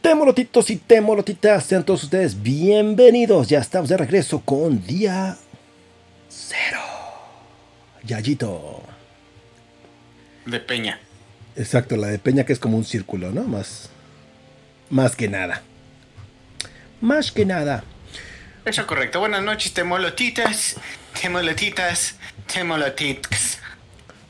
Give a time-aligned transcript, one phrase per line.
[0.00, 3.48] Temolotitos y temolotitas, sean todos ustedes bienvenidos.
[3.48, 5.36] Ya estamos de regreso con día
[6.28, 6.80] cero.
[8.04, 8.91] Yayito.
[10.46, 10.98] De Peña.
[11.56, 13.44] Exacto, la de Peña que es como un círculo, ¿no?
[13.44, 13.90] Más,
[14.90, 15.62] más que nada.
[17.00, 17.84] Más que nada.
[18.64, 19.20] Eso correcto.
[19.20, 20.76] Buenas noches, temolotitas,
[21.20, 22.16] temolotitas,
[22.52, 23.58] temolotitas.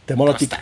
[0.07, 0.61] Temolotitas.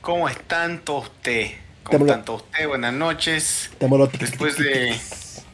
[0.00, 1.52] ¿Cómo están todos ustedes?
[1.84, 2.68] ¿Cómo están todos ustedes?
[2.68, 3.70] Buenas noches.
[4.18, 4.98] Después de,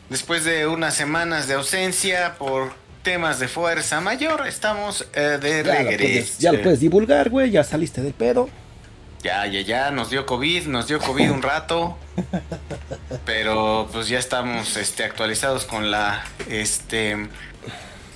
[0.08, 2.72] después de unas semanas de ausencia por
[3.02, 5.98] temas de fuerza mayor, estamos eh, de Ya lo, regreso.
[5.98, 7.50] puedes, ya lo puedes divulgar, güey.
[7.50, 8.48] Ya saliste del pedo.
[9.22, 11.98] Ya, ya, ya, nos dio COVID, nos dio COVID un rato.
[13.26, 17.28] pero pues ya estamos este, actualizados con la este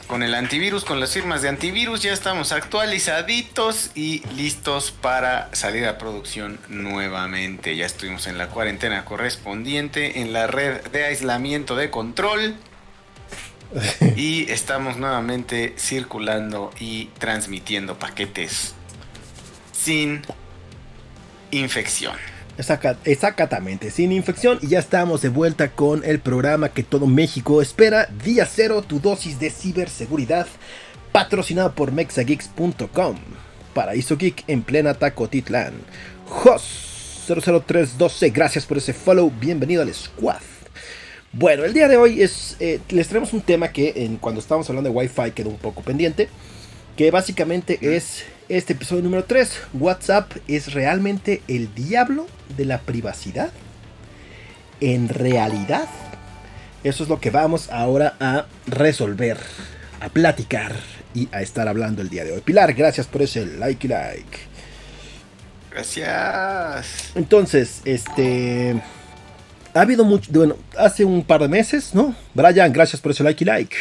[0.07, 5.87] con el antivirus, con las firmas de antivirus, ya estamos actualizaditos y listos para salir
[5.87, 7.75] a producción nuevamente.
[7.75, 12.55] Ya estuvimos en la cuarentena correspondiente, en la red de aislamiento de control.
[14.17, 18.75] y estamos nuevamente circulando y transmitiendo paquetes
[19.73, 20.23] sin
[21.51, 22.15] infección.
[22.57, 24.59] Exacta- Exactamente, sin infección.
[24.63, 29.01] Y ya estamos de vuelta con el programa que todo México espera, Día Cero, tu
[29.01, 30.47] dosis de ciberseguridad,
[31.11, 33.17] patrocinado por mexageeks.com,
[33.75, 35.75] Paraíso Geek en plena Tacotitlán,
[36.29, 40.41] Jos 00312, gracias por ese follow, bienvenido al squad.
[41.37, 44.69] Bueno, el día de hoy es, eh, les traemos un tema que en, cuando estábamos
[44.71, 46.29] hablando de Wi-Fi quedó un poco pendiente,
[46.97, 49.63] que básicamente es este episodio número 3.
[49.73, 53.51] WhatsApp es realmente el diablo de la privacidad.
[54.81, 55.89] En realidad,
[56.85, 59.39] eso es lo que vamos ahora a resolver,
[60.01, 60.77] a platicar
[61.15, 62.43] y a estar hablando el día de hoy.
[62.43, 64.39] Pilar, gracias por ese like y like.
[65.73, 67.11] Gracias.
[67.17, 68.81] Entonces, este.
[69.75, 70.31] Ha habido mucho.
[70.33, 72.15] Bueno, hace un par de meses, ¿no?
[72.35, 73.77] Brian, gracias por ese like y like.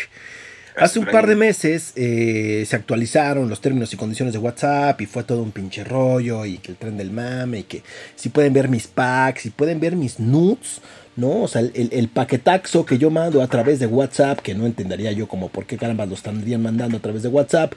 [0.75, 5.05] Hace un par de meses eh, se actualizaron los términos y condiciones de WhatsApp y
[5.05, 7.83] fue todo un pinche rollo y que el tren del mame y que
[8.15, 10.81] si pueden ver mis packs, si pueden ver mis nudes,
[11.15, 11.43] ¿no?
[11.43, 14.65] O sea, el, el- el paquetaxo que yo mando a través de WhatsApp, que no
[14.65, 17.73] entendería yo como por qué caramba lo estarían mandando a través de WhatsApp,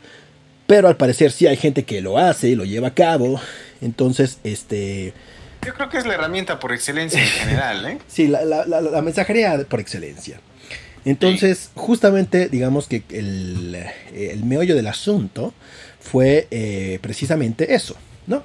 [0.67, 3.39] pero al parecer sí hay gente que lo hace y lo lleva a cabo.
[3.83, 5.13] Entonces, este...
[5.65, 7.99] Yo creo que es la herramienta por excelencia en general, ¿eh?
[8.09, 10.41] Sí, la, la- la- la mensajería por excelencia.
[11.05, 13.77] Entonces, justamente, digamos que el,
[14.13, 15.55] el meollo del asunto
[16.01, 17.97] fue eh, precisamente eso,
[18.27, 18.43] ¿no?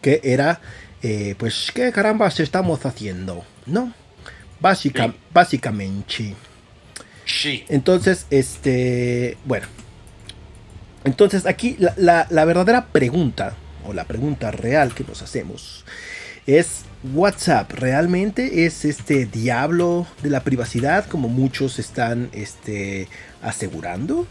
[0.00, 0.60] Que era,
[1.02, 3.44] eh, pues, ¿qué carambas estamos haciendo?
[3.66, 3.92] ¿No?
[4.60, 5.14] Básica, Sí.
[5.34, 6.34] Básicamente.
[7.26, 7.64] Sí.
[7.68, 9.66] Entonces, este, bueno.
[11.04, 13.54] Entonces, aquí la verdadera pregunta,
[13.86, 15.84] o la pregunta real que nos hacemos,
[16.48, 23.06] es, ¿WhatsApp realmente es este diablo de la privacidad como muchos están este,
[23.42, 24.26] asegurando?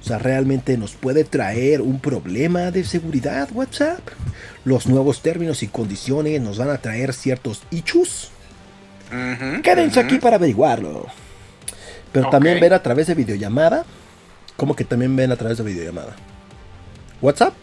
[0.00, 4.00] O sea, ¿realmente nos puede traer un problema de seguridad WhatsApp?
[4.64, 8.30] ¿Los nuevos términos y condiciones nos van a traer ciertos issues?
[9.10, 11.06] Ujú, Quédense aquí para averiguarlo.
[12.12, 13.86] Pero también ven a través de videollamada.
[14.58, 16.14] ¿Cómo que también ven a través de videollamada?
[17.22, 17.54] ¿WhatsApp?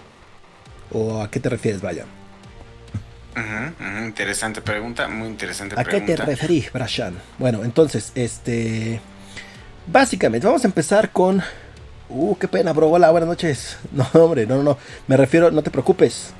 [0.91, 2.05] ¿O a qué te refieres, vaya?
[4.05, 7.15] Interesante pregunta, muy interesante ¿A qué te referís, Brashan?
[7.37, 9.01] Bueno, entonces, este.
[9.87, 11.41] Básicamente, vamos a empezar con.
[12.07, 12.89] Uh, qué pena, bro.
[12.89, 13.77] Hola, buenas noches.
[13.91, 14.77] No, hombre, no, no, no.
[15.07, 16.33] Me refiero, no te preocupes.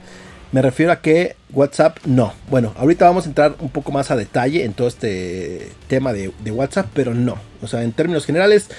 [0.52, 2.34] Me refiero a que WhatsApp no.
[2.50, 6.32] Bueno, ahorita vamos a entrar un poco más a detalle en todo este tema de,
[6.40, 7.38] de WhatsApp, pero no.
[7.62, 8.70] O sea, en términos generales,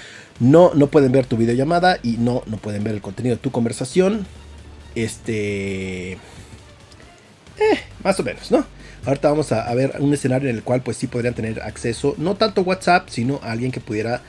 [0.41, 3.51] no, no pueden ver tu videollamada y no, no pueden ver el contenido de tu
[3.51, 4.27] conversación.
[4.95, 6.13] Este.
[7.59, 8.65] Eh, más o menos, ¿no?
[9.05, 12.15] Ahorita vamos a, a ver un escenario en el cual pues sí podrían tener acceso,
[12.19, 14.23] no tanto WhatsApp, sino a alguien que pudiera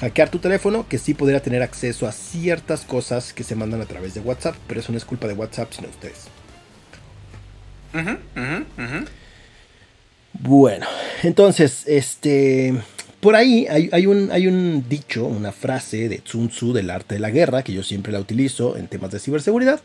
[0.00, 3.86] hackear tu teléfono, que sí podría tener acceso a ciertas cosas que se mandan a
[3.86, 6.18] través de WhatsApp, pero eso no es culpa de WhatsApp, sino de ustedes.
[7.94, 9.06] Ujú, ujú, ujú.
[10.32, 10.86] Bueno,
[11.22, 12.74] entonces, este,
[13.20, 17.14] por ahí hay, hay un, hay un dicho, una frase de Sun Tzu del arte
[17.14, 19.80] de la guerra, que yo siempre la utilizo en temas de ciberseguridad,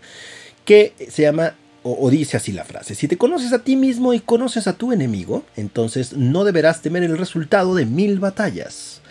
[0.66, 1.56] que se llama,
[1.88, 4.92] o, dice así la frase, si te conoces a ti mismo y conoces a tu
[4.92, 9.02] enemigo, entonces no deberás temer el resultado de mil batallas.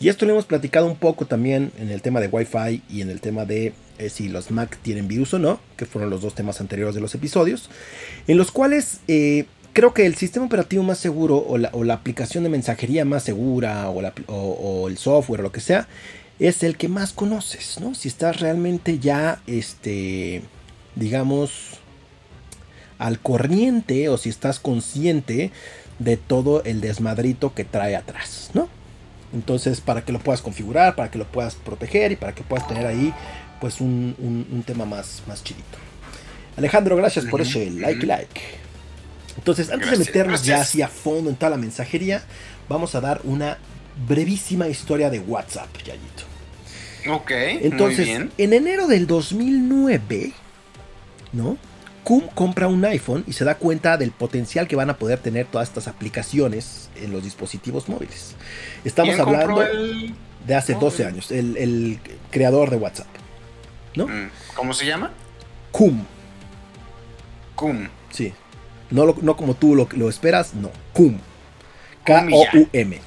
[0.00, 3.10] Y esto lo hemos platicado un poco también en el tema de Wi-Fi y en
[3.10, 6.34] el tema de eh, si los Mac tienen virus o no, que fueron los dos
[6.34, 7.68] temas anteriores de los episodios,
[8.26, 9.44] en los cuales eh,
[9.74, 14.00] creo que el sistema operativo más seguro o la, aplicación de mensajería más segura o,
[14.28, 15.88] o, el software o lo que sea
[16.38, 17.94] es el que más conoces, ¿no?
[17.94, 20.42] Si estás realmente ya, este,
[20.96, 21.83] digamos,
[23.04, 25.50] al corriente o si estás consciente
[25.98, 28.66] de todo el desmadrito que trae atrás, ¿no?
[29.34, 32.66] Entonces, para que lo puedas configurar, para que lo puedas proteger y para que puedas
[32.66, 33.12] tener ahí,
[33.60, 35.76] pues, un, tema más, más chidito.
[36.56, 38.40] Alejandro, gracias por ese like, like.
[39.36, 42.22] Entonces, antes de meternos ya así a fondo en toda la mensajería,
[42.70, 43.58] vamos a dar una
[44.08, 46.24] brevísima historia de WhatsApp, Yayito.
[47.10, 47.30] Ok.
[47.60, 48.08] Entonces,
[48.38, 50.32] en enero del 2009,
[51.34, 51.58] ¿no?
[52.04, 55.46] Cum compra un iPhone y se da cuenta del potencial que van a poder tener
[55.46, 58.36] todas estas aplicaciones en los dispositivos móviles.
[58.84, 59.64] Estamos hablando
[60.46, 61.98] de hace 12 años, el,
[62.30, 63.06] creador de WhatsApp.
[63.94, 64.06] ¿No?
[64.06, 65.12] Mm, ¿Cómo se llama?
[65.72, 66.04] Cum.
[67.54, 67.88] Cum.
[68.10, 68.34] Sí.
[68.90, 70.70] No, no como tú lo, esperas, no.
[70.92, 71.18] Cum.
[72.04, 73.00] K-O-U-M.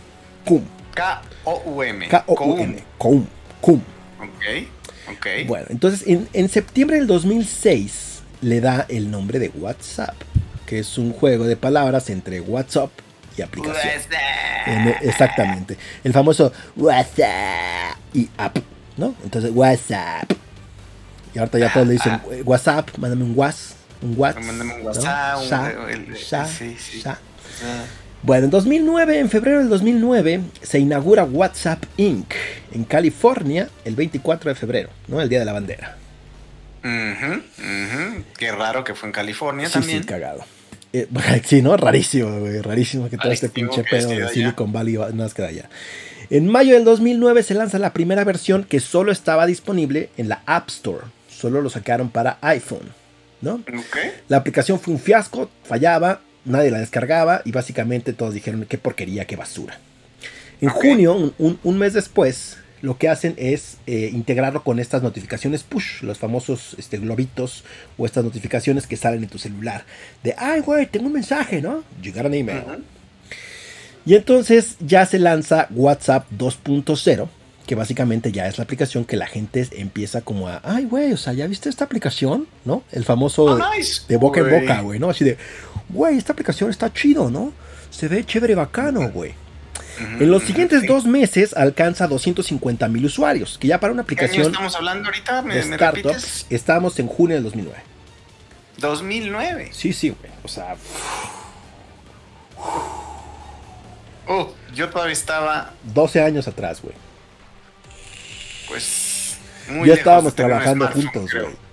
[0.44, 0.64] Cum.
[0.96, 2.08] K-O-U-M.
[2.08, 2.84] K-O-U-M.
[2.98, 4.44] Ok.
[5.12, 5.28] Ok.
[5.46, 10.16] Bueno, entonces en, en septiembre del 2006 le da el nombre de WhatsApp,
[10.66, 12.92] que es un juego de palabras entre WhatsApp
[13.38, 13.94] y aplicación.
[15.02, 15.78] exactamente.
[16.04, 18.58] El famoso WhatsApp y app,
[18.98, 19.16] ¿no?
[19.24, 20.32] Entonces WhatsApp.
[21.34, 23.78] Y ahorita ya todos le dicen WhatsApp, mándame un WhatsApp.
[24.02, 24.44] Un WhatsApp.
[24.44, 25.38] Mándame un WhatsApp.
[28.24, 32.34] Bueno, en 2009, en febrero del 2009, se inaugura WhatsApp Inc.
[32.72, 35.22] en California el 24 de febrero, ¿no?
[35.22, 35.98] El Día de la Bandera.
[38.38, 40.02] Qué raro que fue en California también.
[40.02, 40.44] Sí, cagado.
[40.94, 41.08] Eh,
[41.46, 41.76] sí, ¿no?
[41.78, 42.62] Rarísimo, güey.
[42.62, 45.70] Rarísimo que todo este pinche pedo de Silicon Valley no queda allá.
[46.30, 50.42] En mayo del 2009 se lanza la primera versión que solo estaba disponible en la
[50.46, 51.06] App Store.
[51.30, 52.92] Solo lo sacaron para iPhone,
[53.42, 53.62] ¿no?
[54.28, 59.26] La aplicación fue un fiasco, fallaba, nadie la descargaba y básicamente todos dijeron qué porquería,
[59.26, 59.80] qué basura.
[60.60, 62.58] En junio, un mes después,
[62.88, 67.66] lo que hacen es eh, integrarlo con estas notificaciones push, los famosos este, globitos
[67.98, 69.84] o estas notificaciones que salen en tu celular.
[70.24, 71.84] De, ay, güey, tengo un mensaje, ¿no?
[72.02, 72.64] Llegar a email.
[74.06, 77.28] Y entonces ya se lanza WhatsApp 2.0,
[77.66, 81.18] que básicamente ya es la aplicación que la gente empieza como a, ay, güey, o
[81.18, 82.48] sea, ¿ya viste esta aplicación?
[82.64, 82.84] ¿No?
[82.94, 83.60] El famoso oh,
[84.08, 85.10] de boca en boca, güey, ¿no?
[85.10, 85.38] Así de,
[85.90, 87.52] güey, esta aplicación está chido, ¿no?
[87.90, 89.34] Se ve chévere bacano, güey
[90.00, 94.44] en los siguientes dos meses alcanza 250 mil usuarios, que ya para una aplicación...
[94.44, 95.42] ¿Qué estamos hablando ahorita?
[95.42, 95.60] ¿Me,
[96.50, 97.78] Estábamos en junio del 2009.
[98.78, 99.70] 2009.
[99.72, 100.32] Sí, sí, güey.
[100.44, 100.76] O sea...
[104.28, 105.74] Oh, yo todavía estaba...
[105.94, 106.96] 12 años atrás, güey.
[108.68, 109.38] Pues...
[109.70, 111.68] Muy ya estábamos trabajando juntos, güey.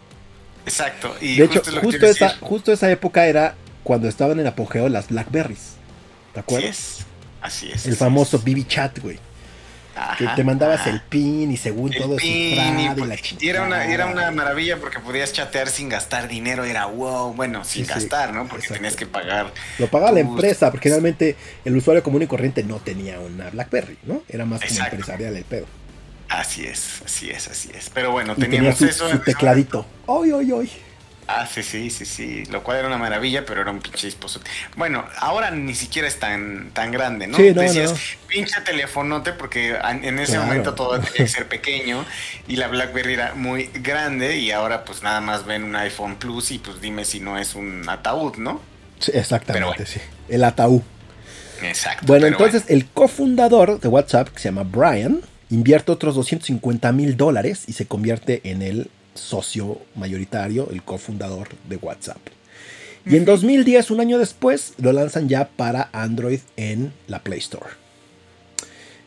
[0.66, 1.14] Exacto.
[1.20, 5.74] Y de hecho, justo, esa, justo esa época era cuando estaban en apogeo las Blackberries.
[6.32, 7.06] ¿Te acuerdas?
[7.44, 7.84] Así es.
[7.84, 9.18] El famoso BB Chat, güey.
[10.16, 13.84] que te mandabas el pin y según todo cifrado y, y, la y era una,
[13.84, 18.48] era una maravilla porque podías chatear sin gastar dinero, era wow, bueno, sin gastar, ¿no?
[18.48, 19.52] Porque tenías que pagar.
[19.78, 21.36] Lo pagaba la empresa, porque realmente
[21.66, 24.22] el usuario común y corriente no tenía una BlackBerry, ¿no?
[24.26, 25.66] Era más como empresarial el pedo.
[26.30, 27.90] Así es, así es, así es.
[27.92, 29.84] Pero bueno, teníamos tenía su, Su tecladito.
[30.06, 30.70] Hoy, hoy, hoy.
[31.26, 32.44] Ah, sí, sí, sí, sí.
[32.46, 34.50] Lo cual era una maravilla, pero era un pinche dispositivo.
[34.76, 37.36] Bueno, ahora ni siquiera es tan, tan grande, ¿no?
[37.36, 37.94] Sí, no, Decías,
[38.26, 42.04] pinche telefonote, porque en ese momento todo tenía que ser pequeño
[42.46, 46.50] y la Blackberry era muy grande y ahora pues nada más ven un iPhone Plus
[46.50, 48.60] y pues dime si no es un ataúd, ¿no?
[48.98, 50.00] Sí, exactamente, sí.
[50.28, 50.82] El ataúd.
[51.62, 52.06] Exacto.
[52.06, 57.64] Bueno, entonces el cofundador de WhatsApp, que se llama Brian, invierte otros 250 mil dólares
[57.66, 62.18] y se convierte en el socio mayoritario, el cofundador de WhatsApp.
[63.06, 67.70] Y en 2010, un año después, lo lanzan ya para Android en la Play Store.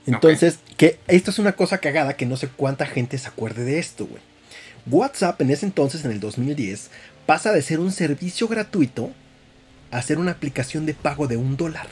[0.05, 3.79] Entonces, que esto es una cosa cagada que no sé cuánta gente se acuerde de
[3.79, 4.21] esto, güey.
[4.89, 6.89] WhatsApp en ese entonces, en el 2010,
[7.25, 9.11] pasa de ser un servicio gratuito
[9.91, 11.87] a ser una aplicación de pago de un dólar.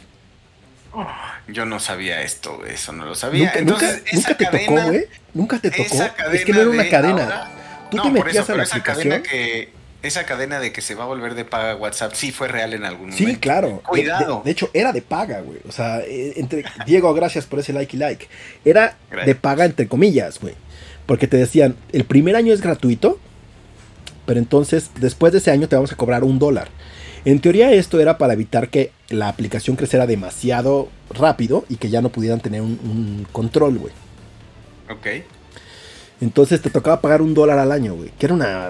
[1.47, 3.51] yo no sabía esto, eso no lo sabía.
[3.63, 5.05] Nunca, nunca, te tocó, güey.
[5.33, 6.03] Nunca te tocó.
[6.31, 7.51] Es que no era una cadena.
[7.91, 9.23] Tú te metías a la aplicación.
[9.23, 9.69] que,
[10.05, 12.85] esa cadena de que se va a volver de paga WhatsApp sí fue real en
[12.85, 13.31] algún momento.
[13.31, 13.81] Sí, claro.
[13.87, 14.41] Cuidado.
[14.45, 15.59] De, hecho, era de paga, güey.
[15.67, 18.27] O sea, eh, entre Diego, gracias por ese like y like.
[18.63, 20.53] Era de paga entre comillas, güey.
[21.05, 23.19] Porque te decían, el primer año es gratuito,
[24.25, 26.69] pero entonces después de ese año te vamos a cobrar un dólar.
[27.25, 32.01] En teoría esto era para evitar que la aplicación creciera demasiado rápido y que ya
[32.01, 33.93] no pudieran tener un, un control, güey.
[34.89, 35.25] Ok.
[36.21, 38.11] Entonces te tocaba pagar un dólar al año, güey.
[38.17, 38.69] Que era una.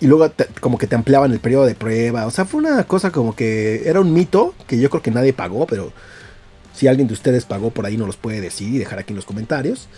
[0.00, 2.26] Y luego te- como que te ampliaban el periodo de prueba.
[2.26, 5.32] O sea, fue una cosa como que era un mito que yo creo que nadie
[5.32, 5.92] pagó, pero
[6.74, 9.16] si alguien de ustedes pagó por ahí, nos los puede decir y dejar aquí en
[9.16, 9.88] los comentarios.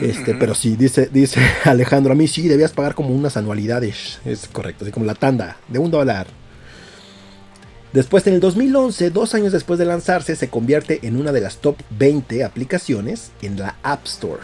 [0.00, 0.40] Este, Ujú.
[0.40, 4.18] pero sí, dice, dice Alejandro, a mí sí, debías pagar como unas anualidades.
[4.24, 6.26] Es correcto, así como la tanda de un dólar.
[7.92, 11.58] Después, en el 2011, dos años después de lanzarse, se convierte en una de las
[11.58, 14.40] top 20 aplicaciones en la App Store.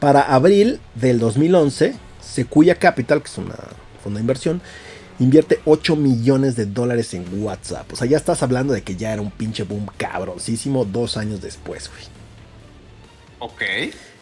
[0.00, 3.56] Para abril del 2011, Sequoia Capital, que es una
[4.02, 4.60] fondo de inversión,
[5.18, 7.92] invierte 8 millones de dólares en WhatsApp.
[7.92, 11.40] O sea, ya estás hablando de que ya era un pinche boom cabroncísimo dos años
[11.40, 12.04] después, güey.
[13.40, 13.62] Ok.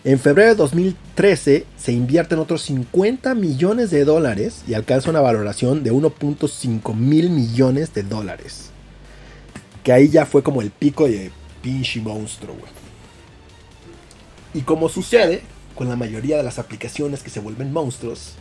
[0.05, 5.83] En febrero de 2013 se invierten otros 50 millones de dólares y alcanza una valoración
[5.83, 8.71] de 1.5 mil millones de dólares.
[9.83, 11.31] Que ahí ya fue como el pico de
[11.61, 12.73] pinche monstruo, güey.
[14.55, 15.43] Y como sucede
[15.77, 18.33] con la mayoría de las aplicaciones que se vuelven monstruos,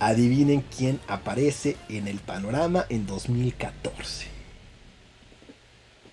[0.00, 4.28] adivinen quién aparece en el panorama en 2014.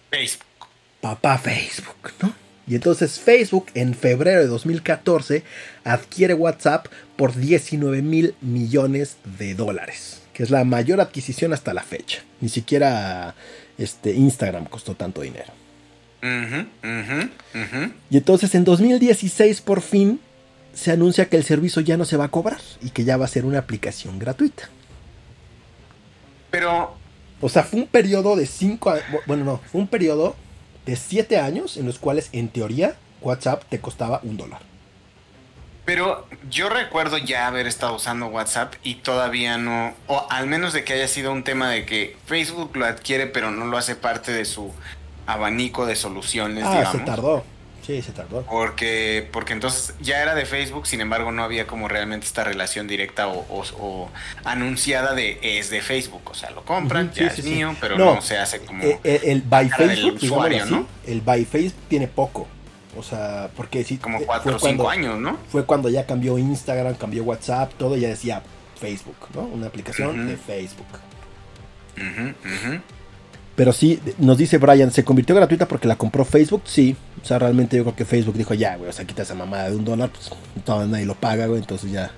[0.09, 0.67] Facebook.
[1.01, 2.33] papá Facebook, ¿no?
[2.67, 5.43] Y entonces Facebook en febrero de 2014
[5.83, 11.83] adquiere WhatsApp por 19 mil millones de dólares, que es la mayor adquisición hasta la
[11.83, 12.23] fecha.
[12.39, 13.35] Ni siquiera
[13.77, 15.62] este, Instagram costó tanto dinero.
[18.09, 20.19] Y entonces en 2016 por fin
[20.73, 23.25] se anuncia que el servicio ya no se va a cobrar y que ya va
[23.25, 24.69] a ser una aplicación gratuita.
[26.49, 26.95] Pero,
[27.41, 28.93] O sea, fue un periodo de 5
[29.27, 30.35] bueno, no, fue un periodo
[30.85, 34.61] de 7 años en los cuales en teoría WhatsApp te costaba un dólar.
[35.85, 40.83] pero yo recuerdo ya haber estado usando WhatsApp y todavía no, o al menos de
[40.85, 44.31] que haya sido un tema de que Facebook lo adquiere pero no lo hace parte
[44.31, 44.71] de su
[45.25, 46.91] abanico de soluciones, Ah, digamos.
[46.91, 47.43] se tardó.
[47.85, 48.43] Sí, se tardó.
[48.43, 52.87] Porque, porque entonces ya era de Facebook, sin embargo no había como realmente esta relación
[52.87, 54.09] directa o, o- o
[54.45, 56.21] anunciada de es de Facebook.
[56.31, 58.81] O sea, lo compran, ya sí, es sí, mío, pero No, no, se hace como...
[58.83, 60.87] Eh, eh, el by Facebook, usuario, así, ¿no?
[61.05, 62.47] el by Facebook tiene poco.
[62.95, 63.97] O sea, porque sí.
[63.97, 65.37] como eh, cuatro o cinco años, ¿no?
[65.51, 68.43] Fue cuando ya cambió Instagram, cambió WhatsApp, todo ya decía
[68.79, 69.41] Facebook, ¿no?
[69.41, 70.85] Una aplicación de Facebook.
[73.55, 76.63] Pero sí, nos dice Brian, ¿se convirtió gratuita porque la compró Facebook?
[76.65, 76.95] Sí.
[77.21, 79.69] O sea, realmente yo creo que Facebook dijo, ya, güey, o sea, quita esa mamada
[79.69, 80.29] de un dólar, pues
[80.65, 82.11] todo nadie lo paga, güey, entonces ya.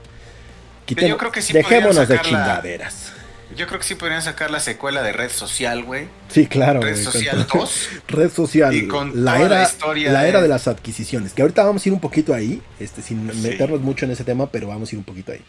[0.87, 3.11] Yo creo que sí dejémonos de la- chingaderas.
[3.55, 6.07] Yo creo que sí podrían sacar la secuela de Red Social, güey.
[6.29, 6.81] Sí, claro.
[6.81, 7.89] Red güey, con Social todo- 2.
[8.07, 11.33] Red social, Y con la toda era, la historia la de- era de las adquisiciones,
[11.33, 13.37] que ahorita vamos a ir un poquito ahí, este, sin Sí.
[13.39, 15.41] meternos mucho en ese tema, pero vamos a ir un poquito ahí.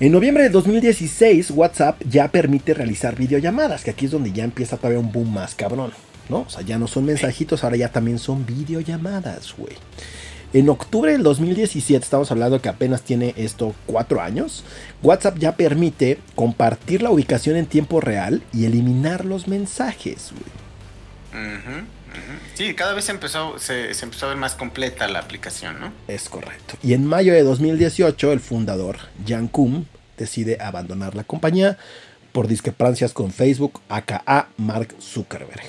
[0.00, 4.76] En noviembre de 2016, WhatsApp ya permite realizar videollamadas, que aquí es donde ya empieza
[4.76, 5.90] todavía un boom más cabrón,
[6.28, 6.42] ¿no?
[6.42, 9.74] O sea, ya no son mensajitos, ahora ya también son videollamadas, güey.
[10.52, 14.62] En octubre del 2017, estamos hablando que apenas tiene esto cuatro años,
[15.02, 21.44] WhatsApp ya permite compartir la ubicación en tiempo real y eliminar los mensajes, güey.
[21.44, 21.97] Ujú.
[22.54, 25.92] Sí, cada vez se empezó, se, se empezó a ver más completa la aplicación, ¿no?
[26.08, 26.76] Es correcto.
[26.82, 29.84] Y en mayo de 2018, el fundador, Jan Koum,
[30.16, 31.78] decide abandonar la compañía
[32.32, 35.62] por discrepancias con Facebook, aka Mark Zuckerberg.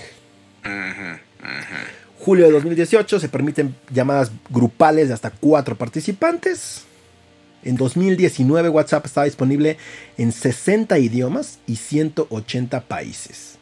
[2.19, 6.83] Julio de 2018 se permiten llamadas grupales de hasta cuatro participantes.
[7.63, 9.77] En 2019 WhatsApp estaba disponible
[10.17, 13.57] en 60 idiomas y 180 países.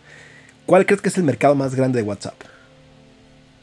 [0.65, 2.35] ¿Cuál crees que es el mercado más grande de WhatsApp?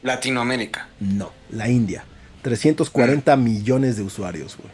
[0.05, 0.87] Latinoamérica.
[0.99, 2.05] No, la India.
[2.43, 4.71] 340 millones de usuarios, güey.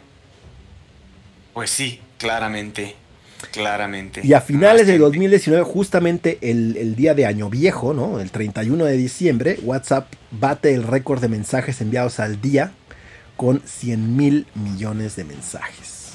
[1.54, 2.94] Pues sí, claramente.
[3.50, 4.20] Claramente.
[4.22, 5.04] Y a finales de gente.
[5.04, 8.20] 2019, justamente el, el día de Año Viejo, ¿no?
[8.20, 12.72] El 31 de diciembre, WhatsApp bate el récord de mensajes enviados al día
[13.36, 16.12] con 100 mil millones de mensajes.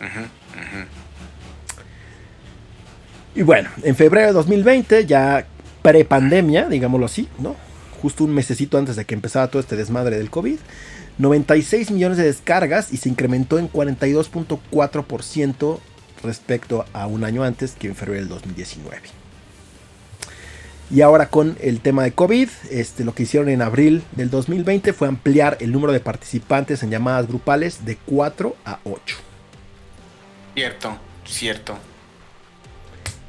[0.00, 0.86] Ujú, ujú.
[3.34, 5.46] Y bueno, en febrero de 2020, ya
[5.82, 7.65] pre-pandemia, digámoslo así, ¿no?
[8.02, 10.58] Justo un mesecito antes de que empezara todo este desmadre del COVID,
[11.18, 15.78] 96 millones de descargas y se incrementó en 42.4%
[16.22, 19.00] respecto a un año antes que en febrero del 2019.
[20.88, 24.92] Y ahora con el tema de COVID, este, lo que hicieron en abril del 2020
[24.92, 29.16] fue ampliar el número de participantes en llamadas grupales de 4 a 8.
[30.54, 31.76] Cierto, cierto.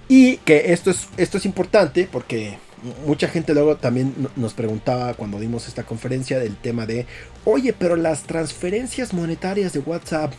[0.08, 2.60] Y que esto es, esto es importante porque
[3.06, 7.06] mucha gente luego también no- nos preguntaba cuando dimos esta conferencia del tema de,
[7.46, 10.34] oye, pero las transferencias monetarias de WhatsApp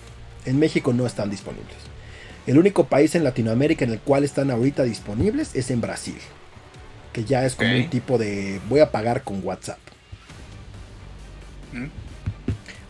[0.45, 1.77] en México no están disponibles.
[2.47, 6.17] El único país en Latinoamérica en el cual están ahorita disponibles es en Brasil.
[7.13, 9.79] Que ya es como un tipo de voy a pagar con WhatsApp.
[11.73, 11.87] Mm.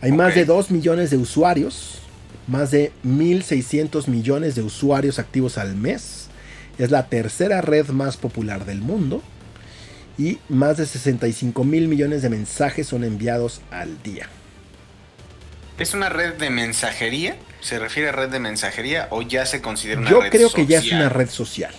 [0.01, 1.99] Hay más de 2 millones de usuarios,
[2.47, 6.27] más de 1.600 millones de usuarios activos al mes.
[6.77, 9.21] Es la tercera red más popular del mundo.
[10.19, 14.27] Y más de 65 mil millones de mensajes son enviados al día.
[15.79, 17.37] ¿Es una red de mensajería?
[17.61, 20.41] ¿Se refiere a red de mensajería o ya se considera una Yo red social?
[20.41, 21.73] Yo creo que ya es una red social.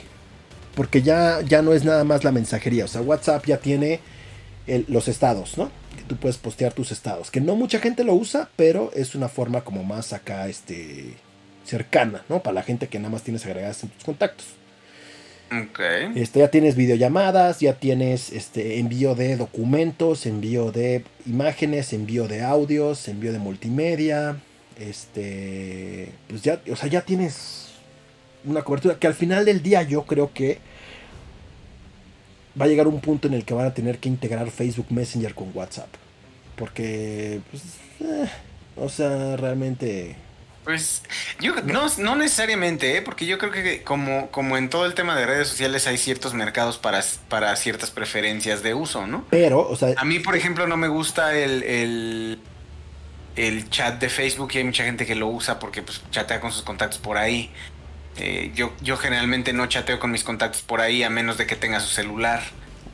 [0.75, 2.87] Porque ya, ya no es nada más la mensajería.
[2.87, 4.01] O sea, WhatsApp ya tiene
[4.89, 5.71] los estados, ¿no?
[5.95, 7.31] Que tú puedes postear tus estados.
[7.31, 11.17] Que no mucha gente lo usa, pero es una forma como más acá, este,
[11.67, 12.43] cercana, ¿no?
[12.43, 14.47] Para la gente que nada más tienes agregadas en tus contactos.
[15.53, 16.13] Okay.
[16.15, 22.43] Este, ya tienes videollamadas, ya tienes este, envío de documentos, envío de imágenes, envío de
[22.43, 24.37] audios, envío de multimedia.
[24.79, 27.73] Este, pues ya, o sea, ya tienes
[28.45, 30.59] una cobertura que al final del día yo creo que
[32.59, 35.35] va a llegar un punto en el que van a tener que integrar Facebook Messenger
[35.35, 35.89] con WhatsApp.
[36.57, 37.63] Porque, pues,
[38.01, 38.29] eh,
[38.77, 40.15] o sea, realmente
[40.65, 41.03] pues
[41.41, 43.03] yo no, no necesariamente, ¿eh?
[43.03, 46.35] porque yo creo que como, como en todo el tema de redes sociales hay ciertos
[46.35, 49.25] mercados para, para ciertas preferencias de uso, ¿no?
[49.31, 49.95] Pero, o sea...
[49.97, 52.39] A mí, por ejemplo, no me gusta el,
[53.37, 56.53] el, chat de Facebook y hay mucha gente que lo usa porque pues, chatea con
[56.53, 57.51] sus contactos por ahí.
[58.19, 61.57] Eh, yo, yo generalmente no chateo con mis contactos por ahí a menos de que
[61.57, 62.43] tenga su celular.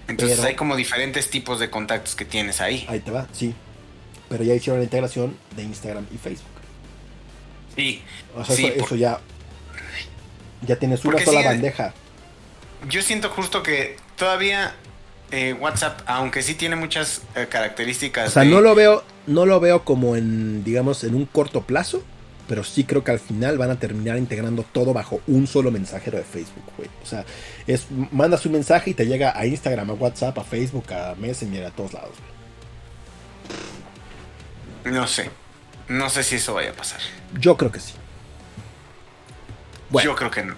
[0.06, 2.86] Entonces hay como diferentes tipos de contactos que tienes ahí.
[2.88, 3.54] Ahí te va, sí.
[4.28, 6.55] Pero ya hicieron la integración de Instagram y Facebook.
[7.76, 8.02] Sí.
[8.34, 9.20] O sea, eso, ya.
[10.62, 11.92] Ya tienes una sola bandeja.
[12.88, 14.74] Yo siento justo que todavía
[15.30, 18.28] eh, WhatsApp, aunque sí tiene muchas eh, características.
[18.28, 22.02] O sea, no lo veo, no lo veo como en, digamos, en un corto plazo.
[22.48, 26.16] Pero sí creo que al final van a terminar integrando todo bajo un solo mensajero
[26.16, 26.88] de Facebook, güey.
[27.02, 27.24] O sea,
[27.66, 31.64] es mandas un mensaje y te llega a Instagram, a WhatsApp, a Facebook, a Messenger,
[31.64, 32.12] a todos lados,
[34.84, 34.94] güey.
[34.94, 35.28] No sé.
[35.88, 37.00] No sé si eso vaya a pasar.
[37.38, 37.94] Yo creo que sí.
[39.90, 40.54] Bueno, Yo creo que no.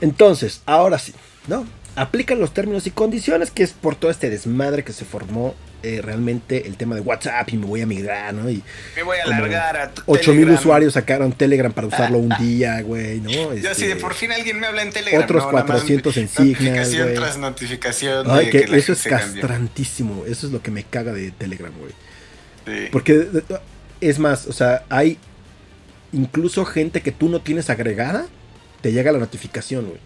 [0.00, 1.14] Entonces, ahora sí,
[1.48, 1.66] ¿no?
[1.96, 6.00] Aplican los términos y condiciones, que es por todo este desmadre que se formó eh,
[6.02, 8.50] realmente el tema de WhatsApp y me voy a migrar, ¿no?
[8.50, 8.62] Y
[8.96, 13.20] me voy a alargar a tu 8000 usuarios sacaron Telegram para usarlo un día, güey,
[13.20, 13.30] ¿no?
[13.30, 15.22] Yo sí, de este, por fin alguien me habla en Telegram.
[15.22, 18.30] Otros 400 en Signal, Notificación tras notificación.
[18.30, 20.24] Ay, que, eso es castrantísimo.
[20.26, 21.92] Eso es lo que me caga de Telegram, güey.
[22.66, 22.88] Sí.
[22.90, 23.28] Porque
[24.00, 25.18] es más, o sea, hay
[26.12, 28.26] incluso gente que tú no tienes agregada,
[28.80, 30.00] te llega la notificación, güey.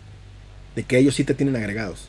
[0.75, 2.09] De que ellos sí te tienen agregados.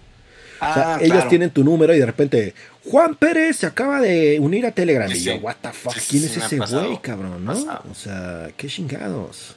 [0.62, 2.54] o sea, ah, ellos tienen tu número y de repente,
[2.86, 5.12] Juan Pérez se acaba de unir a Telegram.
[5.12, 7.44] y yo, what the fuck, ¿quién es ese güey, cabrón?
[7.44, 7.54] ¿No?
[7.90, 9.56] O sea, qué chingados.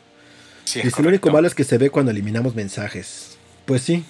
[0.75, 3.37] Y lo único malo es que se ve cuando eliminamos mensajes.
[3.67, 4.05] Pues sí.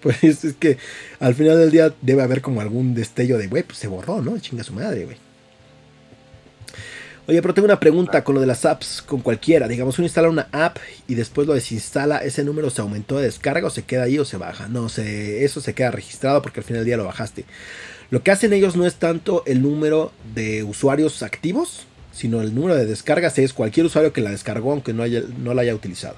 [0.00, 0.78] Pues es que
[1.18, 4.38] al final del día debe haber como algún destello de, güey, pues se borró, ¿no?
[4.38, 5.16] Chinga su madre, güey.
[7.26, 9.66] Oye, pero tengo una pregunta con lo de las apps, con cualquiera.
[9.66, 10.76] Digamos, uno instala una app
[11.08, 14.26] y después lo desinstala, ¿ese número se aumentó de descarga o se queda ahí o
[14.26, 14.68] se baja?
[14.68, 17.46] No, sé, eso se queda registrado porque al final del día lo bajaste.
[18.10, 22.76] Lo que hacen ellos no es tanto el número de usuarios activos, sino el número
[22.76, 26.16] de descargas es cualquier usuario que la descargó aunque no, haya, no la haya utilizado.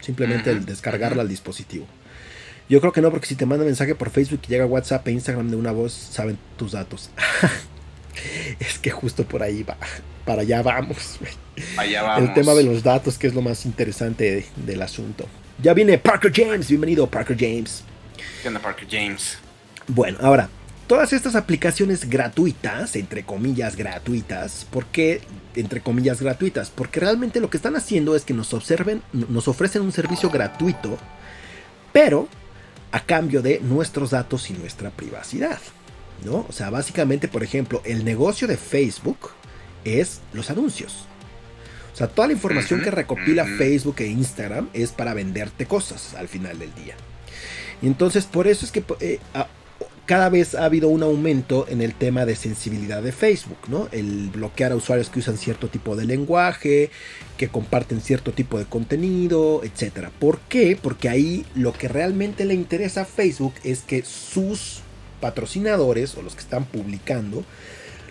[0.00, 1.86] Simplemente el descargarla al dispositivo.
[2.68, 5.12] Yo creo que no, porque si te manda mensaje por Facebook y llega WhatsApp e
[5.12, 7.10] Instagram de una voz, saben tus datos.
[8.58, 9.76] es que justo por ahí va
[10.26, 11.18] para allá vamos.
[11.78, 12.28] Allá vamos.
[12.28, 15.26] El tema de los datos, que es lo más interesante del asunto.
[15.62, 16.68] Ya viene Parker James.
[16.68, 17.82] Bienvenido, Parker James.
[18.42, 19.38] ¿Qué onda, Parker James?
[19.86, 20.50] Bueno, ahora,
[20.86, 25.22] todas estas aplicaciones gratuitas, entre comillas gratuitas, ¿por qué
[25.54, 26.68] entre comillas gratuitas?
[26.68, 30.98] Porque realmente lo que están haciendo es que nos observen, nos ofrecen un servicio gratuito,
[31.92, 32.28] pero
[32.92, 35.58] a cambio de nuestros datos y nuestra privacidad.
[36.24, 36.46] ¿No?
[36.48, 39.35] O sea, básicamente, por ejemplo, el negocio de Facebook
[39.86, 41.06] es los anuncios.
[41.92, 46.28] O sea, toda la información que recopila Facebook e Instagram es para venderte cosas al
[46.28, 46.94] final del día.
[47.80, 49.18] Y entonces por eso es que eh,
[50.06, 53.88] cada vez ha habido un aumento en el tema de sensibilidad de Facebook, ¿no?
[53.90, 56.90] El bloquear a usuarios que usan cierto tipo de lenguaje,
[57.36, 60.10] que comparten cierto tipo de contenido, etc.
[60.18, 60.78] ¿Por qué?
[60.80, 64.80] Porque ahí lo que realmente le interesa a Facebook es que sus
[65.20, 67.44] patrocinadores o los que están publicando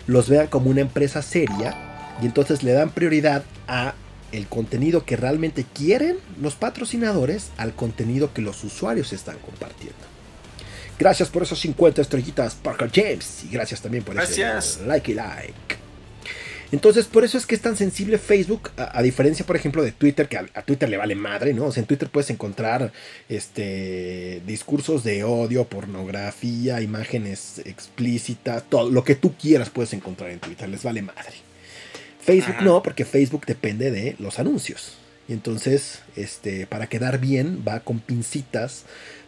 [0.06, 1.74] los vean como una empresa seria
[2.22, 3.94] y entonces le dan prioridad a
[4.32, 9.94] el contenido que realmente quieren los patrocinadores al contenido que los usuarios están compartiendo.
[10.98, 13.44] Gracias por esos 50 estrellitas, Parker James.
[13.44, 14.44] Y gracias también por ese
[14.86, 15.85] like y like.
[16.72, 20.28] Entonces, por eso es que es tan sensible Facebook, a, diferencia, por ejemplo, de Twitter,
[20.28, 21.66] que a, Twitter le vale madre, ¿no?
[21.66, 22.92] O sea, en Twitter puedes encontrar
[23.28, 30.40] este discursos de odio, pornografía, imágenes explícitas, todo lo que tú quieras puedes encontrar en
[30.40, 31.34] Twitter, les vale madre.
[32.20, 34.94] Facebook no, porque Facebook depende de los anuncios.
[35.28, 38.84] Y entonces, este, para quedar bien, va con pincitas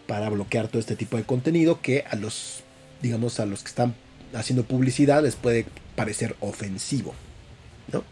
[0.08, 2.62] para bloquear todo este tipo de contenido que a los,
[3.02, 3.94] digamos, a los que están
[4.34, 7.14] haciendo publicidad les puede parecer ofensivo.
[7.92, 8.04] ¿No?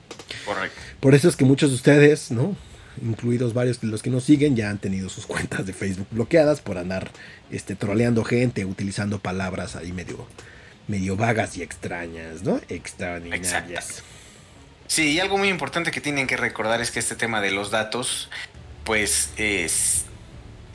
[0.45, 0.81] Correcto.
[1.01, 2.57] Por eso es que muchos de ustedes, ¿no?
[3.03, 6.61] incluidos varios de los que nos siguen, ya han tenido sus cuentas de Facebook bloqueadas
[6.61, 7.11] por andar
[7.51, 10.27] este, troleando gente, utilizando palabras ahí medio,
[10.89, 12.61] medio vagas y extrañas, ¿no?
[12.69, 14.03] Extraordinarias.
[14.87, 17.71] Sí, y algo muy importante que tienen que recordar es que este tema de los
[17.71, 18.31] datos,
[18.85, 20.06] pues es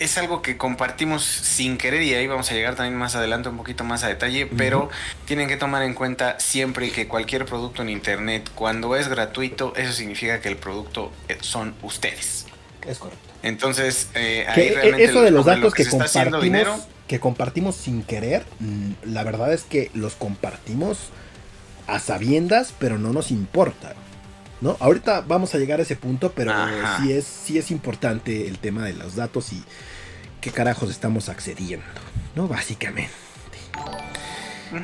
[0.01, 3.57] es algo que compartimos sin querer y ahí vamos a llegar también más adelante un
[3.57, 4.89] poquito más a detalle, pero
[5.25, 9.93] tienen que tomar en cuenta siempre que cualquier producto en internet, cuando es gratuito, eso
[9.93, 12.47] significa que el producto eh, son ustedes.
[12.87, 13.29] Es correcto.
[13.43, 18.43] Entonces, eh, ahí eh, realmente eso de los datos que, compartimos, que compartimos sin querer,
[18.59, 20.97] mm, la verdad es que los compartimos
[21.85, 23.93] a sabiendas, pero no nos importa.
[24.61, 24.77] ¿no?
[24.79, 26.53] Ahorita vamos a llegar a ese punto, pero
[26.97, 29.63] sí es, sí es importante el tema de los datos y
[30.41, 31.85] qué carajos estamos accediendo,
[32.35, 32.47] ¿no?
[32.47, 33.11] Básicamente.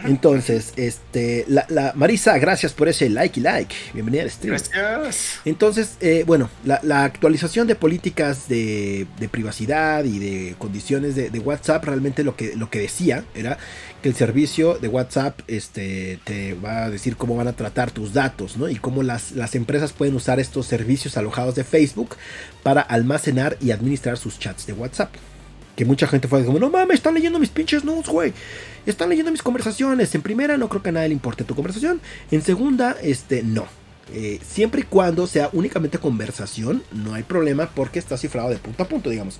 [0.04, 3.74] Entonces, este, la, Marisa, gracias por ese like y like.
[3.94, 4.56] Bienvenida al stream.
[4.56, 5.40] Gracias.
[5.46, 12.24] Entonces, eh, bueno, la, actualización de políticas de, privacidad y de condiciones de, WhatsApp, realmente
[12.24, 13.58] lo que, lo que decía era
[14.02, 18.14] que el servicio de WhatsApp este, te va a decir cómo van a tratar tus
[18.14, 18.70] datos, ¿no?
[18.70, 22.18] Y cómo las, las empresas pueden usar estos servicios alojados de Facebook
[22.64, 25.14] para almacenar y administrar sus chats de WhatsApp.
[25.78, 28.34] Que mucha gente fue como, no mames, están leyendo mis pinches notes, güey.
[28.86, 30.14] Están leyendo mis conversaciones.
[30.16, 32.02] En primera, no creo que a nadie le importe tu conversación.
[32.32, 33.66] En segunda, este, no.
[34.14, 38.84] Eh, siempre y cuando sea únicamente conversación, no hay problema porque está cifrado de punto
[38.84, 39.40] a punto, digamos.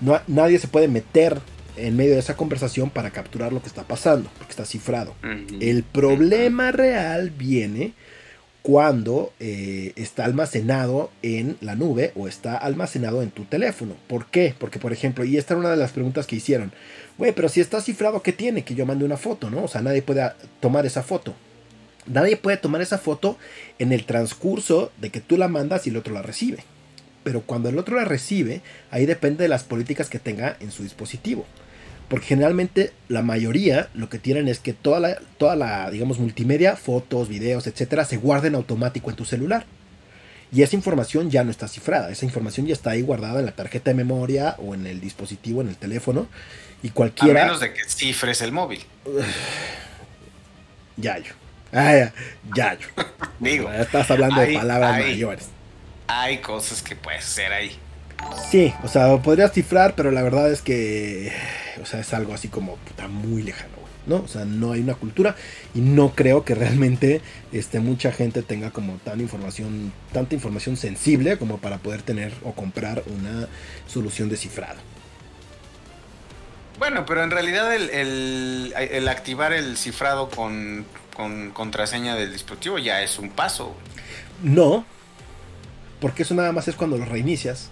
[0.00, 1.38] No, nadie se puede meter
[1.76, 5.14] en medio de esa conversación para capturar lo que está pasando, porque está cifrado.
[5.60, 7.94] El problema real viene
[8.64, 13.94] cuando eh, está almacenado en la nube o está almacenado en tu teléfono.
[14.08, 14.54] ¿Por qué?
[14.58, 16.72] Porque, por ejemplo, y esta era una de las preguntas que hicieron,
[17.18, 18.64] güey, pero si está cifrado, ¿qué tiene?
[18.64, 19.64] Que yo mande una foto, ¿no?
[19.64, 21.34] O sea, nadie puede tomar esa foto.
[22.06, 23.36] Nadie puede tomar esa foto
[23.78, 26.64] en el transcurso de que tú la mandas y el otro la recibe.
[27.22, 30.84] Pero cuando el otro la recibe, ahí depende de las políticas que tenga en su
[30.84, 31.44] dispositivo.
[32.14, 36.76] Porque generalmente la mayoría lo que tienen es que toda la, toda la, digamos, multimedia,
[36.76, 39.66] fotos, videos, etcétera, se guarden automático en tu celular.
[40.52, 43.56] Y esa información ya no está cifrada, esa información ya está ahí guardada en la
[43.56, 46.28] tarjeta de memoria o en el dispositivo, en el teléfono.
[46.84, 47.42] Y cualquiera.
[47.42, 48.84] A menos de que cifres el móvil.
[50.96, 51.34] Yayo.
[51.76, 52.12] Ah,
[52.54, 52.86] ya, yo.
[53.40, 53.72] Digo.
[53.72, 55.48] estás hablando de palabras mayores.
[56.06, 57.76] Hay cosas que puedes hacer ahí.
[58.50, 61.32] Sí, o sea, podrías cifrar, pero la verdad es que,
[61.82, 63.74] o sea, es algo así como puta muy lejano,
[64.06, 64.16] ¿no?
[64.16, 65.34] O sea, no hay una cultura
[65.74, 67.20] y no creo que realmente
[67.52, 72.52] este, mucha gente tenga como tan información, tanta información sensible como para poder tener o
[72.52, 73.48] comprar una
[73.88, 74.78] solución de cifrado.
[76.78, 80.84] Bueno, pero en realidad el, activar el cifrado con,
[81.16, 83.74] con contraseña del dispositivo ya es un paso.
[84.42, 84.84] No,
[86.00, 87.70] porque eso nada más es cuando lo reinicias.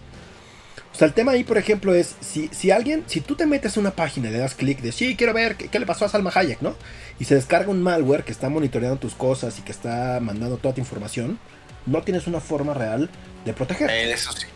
[0.93, 3.77] O sea, el tema ahí, por ejemplo, es si, si alguien, si tú te metes
[3.77, 6.09] a una página y le das clic de sí, quiero ver qué, le pasó a
[6.09, 6.77] Salma Hayek, ¿no?
[7.19, 10.75] Y se descarga un malware que está monitoreando tus cosas y que está mandando toda
[10.75, 11.39] tu información,
[11.87, 13.09] no tienes una forma real
[13.45, 13.91] de proteger.
[13.91, 14.47] Eso sí,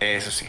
[0.00, 0.46] eso sí.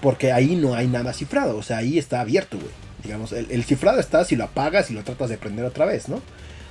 [0.00, 2.70] Porque ahí no hay nada cifrado, o sea, ahí está abierto, güey.
[3.04, 6.22] Digamos, el, cifrado está si lo apagas y lo tratas de prender otra vez, ¿no?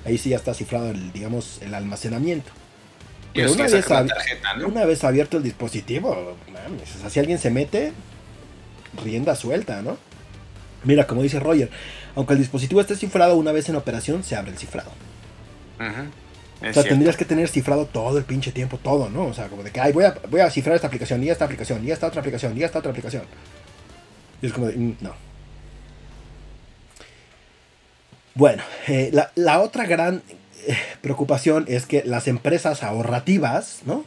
[0.06, 2.52] Ahí sí ya está cifrado el, digamos, el almacenamiento.
[3.34, 3.86] Pero una vez,
[4.66, 7.94] una vez abierto el dispositivo, mames, o sea, si alguien se mete,
[9.04, 9.98] rienda suelta, ¿no?
[10.84, 11.70] Mira, como dice Roger,
[12.16, 14.92] aunque el dispositivo esté cifrado una vez en operación, se abre el cifrado.
[16.70, 19.26] O sea, tendrías que tener cifrado todo el pinche tiempo, todo, ¿no?
[19.26, 21.46] O sea, como de que, ay, voy a, voy a cifrar esta aplicación, y esta
[21.46, 23.24] aplicación, y esta otra aplicación, y esta otra aplicación.
[24.42, 25.16] Y es como de, mm, no.
[28.36, 30.22] Bueno, eh, la, la, otra gran
[31.02, 34.06] preocupación es que las empresas ahorrativas, ¿no?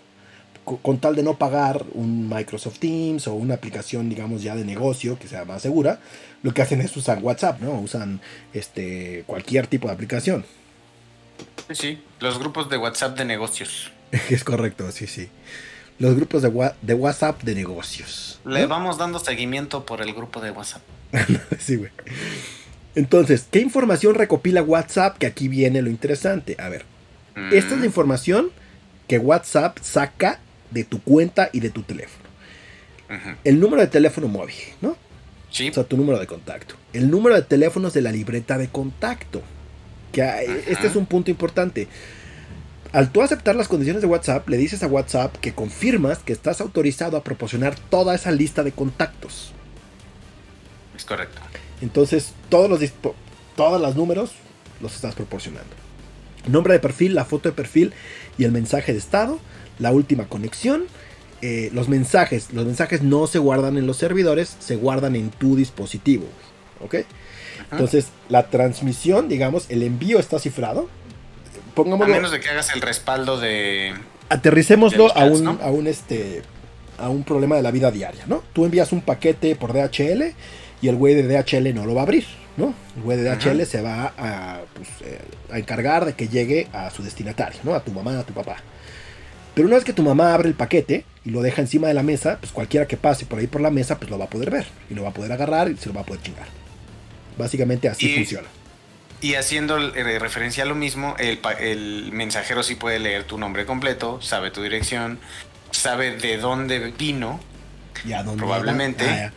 [0.64, 5.18] Con tal de no pagar un Microsoft Teams o una aplicación, digamos, ya de negocio
[5.18, 6.00] que sea más segura,
[6.42, 7.78] lo que hacen es usar WhatsApp, ¿no?
[7.80, 8.20] Usan
[8.54, 10.46] este, cualquier tipo de aplicación.
[11.70, 13.92] Sí, los grupos de WhatsApp de negocios.
[14.30, 15.28] es correcto, sí, sí.
[15.98, 18.40] Los grupos de, de WhatsApp de negocios.
[18.44, 20.82] Le vamos dando seguimiento por el grupo de WhatsApp.
[21.58, 21.90] sí, güey.
[22.94, 25.18] Entonces, ¿qué información recopila WhatsApp?
[25.18, 26.56] Que aquí viene lo interesante.
[26.58, 26.84] A ver,
[27.52, 27.84] esta es la mm.
[27.84, 28.50] información
[29.08, 32.24] que WhatsApp saca de tu cuenta y de tu teléfono.
[33.44, 34.96] El número de teléfono móvil, ¿no?
[35.50, 35.68] Sí.
[35.68, 36.74] O sea, tu número de contacto.
[36.92, 39.42] El número de teléfonos de la libreta de contacto.
[40.10, 41.86] Que este es un punto importante.
[42.92, 46.60] Al tú aceptar las condiciones de WhatsApp, le dices a WhatsApp que confirmas que estás
[46.60, 49.52] autorizado a proporcionar toda esa lista de contactos.
[50.96, 51.40] Es correcto.
[51.80, 52.80] Entonces, todos los,
[53.56, 54.32] todos los números
[54.80, 55.70] los estás proporcionando.
[56.46, 57.92] Nombre de perfil, la foto de perfil
[58.38, 59.38] y el mensaje de estado,
[59.78, 60.84] la última conexión.
[61.42, 65.56] Eh, los mensajes, los mensajes no se guardan en los servidores, se guardan en tu
[65.56, 66.26] dispositivo.
[66.80, 66.96] ¿Ok?
[67.70, 70.88] Entonces, la transmisión, digamos, el envío está cifrado.
[71.74, 73.94] Pongámoslo, a menos de que hagas el respaldo de.
[74.28, 76.42] Aterricémoslo a, un, a un este
[76.98, 78.42] a un problema de la vida diaria, ¿no?
[78.52, 80.34] Tú envías un paquete por DHL
[80.84, 82.26] y el güey de DHL no lo va a abrir,
[82.58, 82.74] ¿no?
[82.94, 84.12] El güey de DHL se va
[84.74, 85.18] pues, eh,
[85.50, 87.74] a, encargar de que llegue a su destinatario, ¿no?
[87.74, 88.56] A tu mamá, a tu papá.
[89.54, 92.02] Pero una vez que tu mamá abre el paquete y lo deja encima de la
[92.02, 94.50] mesa, pues cualquiera que pase por ahí por la mesa, pues lo va a poder
[94.50, 96.48] ver y lo va a poder agarrar y se lo va a poder chingar.
[97.38, 98.48] Básicamente así funciona.
[99.22, 103.64] Y haciendo eh, referencia a lo mismo, el, el, mensajero sí puede leer tu nombre
[103.64, 105.18] completo, sabe tu dirección,
[105.70, 107.40] sabe de dónde vino,
[108.04, 109.32] y a dónde probablemente, ah,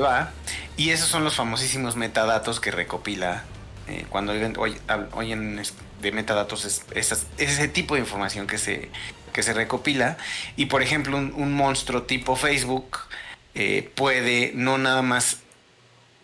[0.00, 0.30] va.
[0.76, 3.44] Y esos son los famosísimos metadatos que recopila
[3.86, 5.62] eh, cuando oyen,
[6.00, 8.90] de metadatos es, ese tipo de información que se,
[9.32, 10.16] que se recopila.
[10.56, 12.98] Y por ejemplo, un, monstruo tipo Facebook
[13.54, 15.38] eh, puede no nada más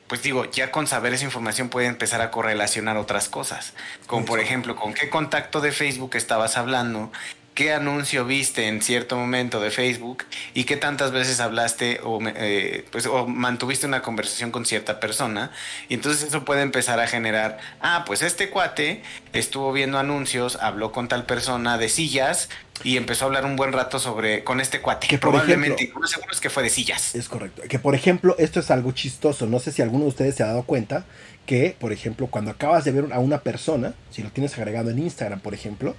[0.08, 3.74] pues digo, ya con saber esa información puede empezar a correlacionar otras cosas.
[4.08, 7.12] Como por ejemplo, con qué contacto de Facebook estabas hablando
[7.60, 12.86] qué anuncio viste en cierto momento de Facebook y qué tantas veces hablaste o, eh,
[12.90, 15.50] pues, o mantuviste una conversación con cierta persona.
[15.90, 19.02] Y entonces eso puede empezar a generar, ah, pues este cuate
[19.34, 22.48] estuvo viendo anuncios, habló con tal persona de sillas
[22.82, 25.06] y empezó a hablar un buen rato sobre con este cuate.
[25.06, 27.14] Que probablemente, ejemplo, seguro es que fue de sillas.
[27.14, 27.60] Es correcto.
[27.68, 29.44] Que por ejemplo, esto es algo chistoso.
[29.44, 31.04] No sé si alguno de ustedes se ha dado cuenta
[31.44, 34.98] que, por ejemplo, cuando acabas de ver a una persona, si lo tienes agregado en
[34.98, 35.94] Instagram, por ejemplo,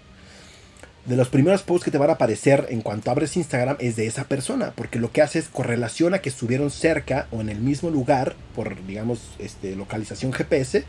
[1.06, 4.06] de los primeros posts que te van a aparecer en cuanto abres Instagram es de
[4.06, 7.90] esa persona, porque lo que hace es correlaciona que estuvieron cerca o en el mismo
[7.90, 10.86] lugar por, digamos, este, localización GPS,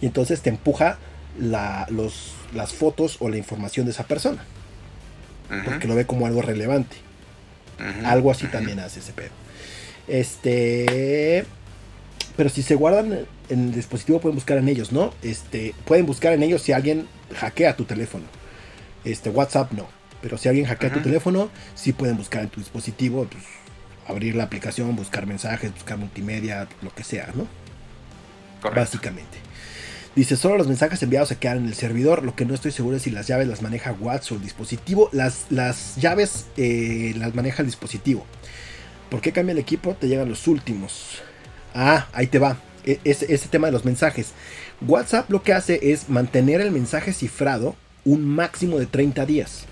[0.00, 0.98] y entonces te empuja
[1.38, 4.44] la, los, las fotos o la información de esa persona,
[5.64, 6.96] porque lo ve como algo relevante.
[8.04, 9.30] Algo así también hace ese pedo.
[10.06, 11.44] Este.
[12.36, 15.12] Pero si se guardan en el dispositivo, pueden buscar en ellos, ¿no?
[15.22, 18.24] Este, pueden buscar en ellos si alguien hackea tu teléfono.
[19.04, 19.88] Este, WhatsApp no.
[20.22, 23.44] Pero si alguien hackea tu teléfono, sí pueden buscar en tu dispositivo, pues,
[24.06, 27.46] abrir la aplicación, buscar mensajes, buscar multimedia, lo que sea, ¿no?
[28.70, 29.38] Básicamente.
[30.16, 32.22] Dice, solo los mensajes enviados se quedan en el servidor.
[32.22, 35.10] Lo que no estoy seguro es si las llaves las maneja WhatsApp o el dispositivo.
[35.12, 38.24] Las, las llaves eh, las maneja el dispositivo.
[39.10, 39.94] ¿Por qué cambia el equipo?
[39.94, 41.20] Te llegan los últimos.
[41.74, 42.58] Ah, ahí te va.
[42.86, 44.32] E, ese, ese tema de los mensajes.
[44.86, 49.66] WhatsApp lo que hace es mantener el mensaje cifrado un máximo de 30 días.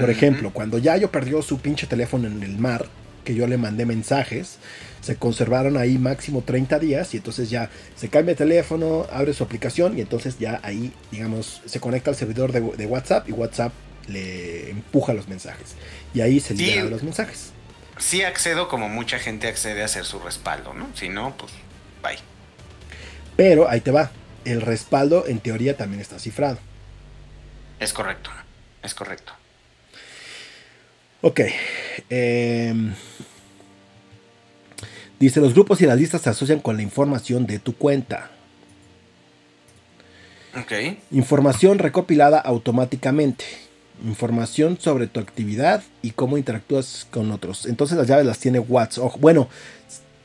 [0.00, 2.86] Por ejemplo, cuando Yayo perdió su pinche teléfono en el mar,
[3.24, 4.58] que yo le mandé mensajes,
[5.00, 9.44] se conservaron ahí máximo 30 días y entonces ya se cambia el teléfono, abre su
[9.44, 13.72] aplicación y entonces ya ahí, digamos, se conecta al servidor de, WhatsApp y WhatsApp
[14.08, 15.74] le empuja los mensajes.
[16.12, 17.52] Y ahí se liberan los mensajes.
[17.98, 20.88] Sí accedo como mucha gente accede a hacer su respaldo, ¿no?
[20.94, 21.52] Si no, pues
[22.02, 22.18] bye.
[23.36, 24.10] Pero ahí te va.
[24.44, 26.58] El respaldo en teoría también está cifrado.
[27.78, 28.30] Es correcto,
[28.82, 29.32] es correcto.
[31.20, 31.40] Ok.
[32.10, 32.94] Em,
[35.18, 38.30] dice, los grupos y las listas se asocian con la información de tu cuenta.
[40.56, 40.72] Ok.
[41.10, 43.44] Información recopilada automáticamente.
[44.04, 47.66] Información sobre tu actividad y cómo interactúas con otros.
[47.66, 49.18] Entonces las llaves las tiene WhatsApp.
[49.18, 49.48] bueno,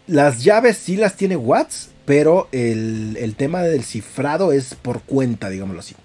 [0.05, 5.49] las llaves sí las tiene WhatsApp, pero el, el tema del cifrado es por cuenta,
[5.49, 5.95] digámoslo así.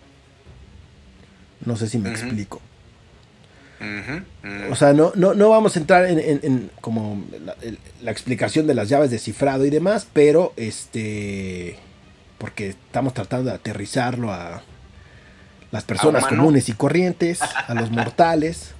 [1.64, 2.60] No sé si me explico.
[4.70, 7.24] O sea, no, no, vamos a entrar en, como
[8.02, 11.76] la, explicación de las llaves de cifrado y demás, pero este.
[12.38, 14.62] Porque estamos tratando de aterrizarlo a
[15.70, 18.72] las personas comunes y corrientes, a los mortales.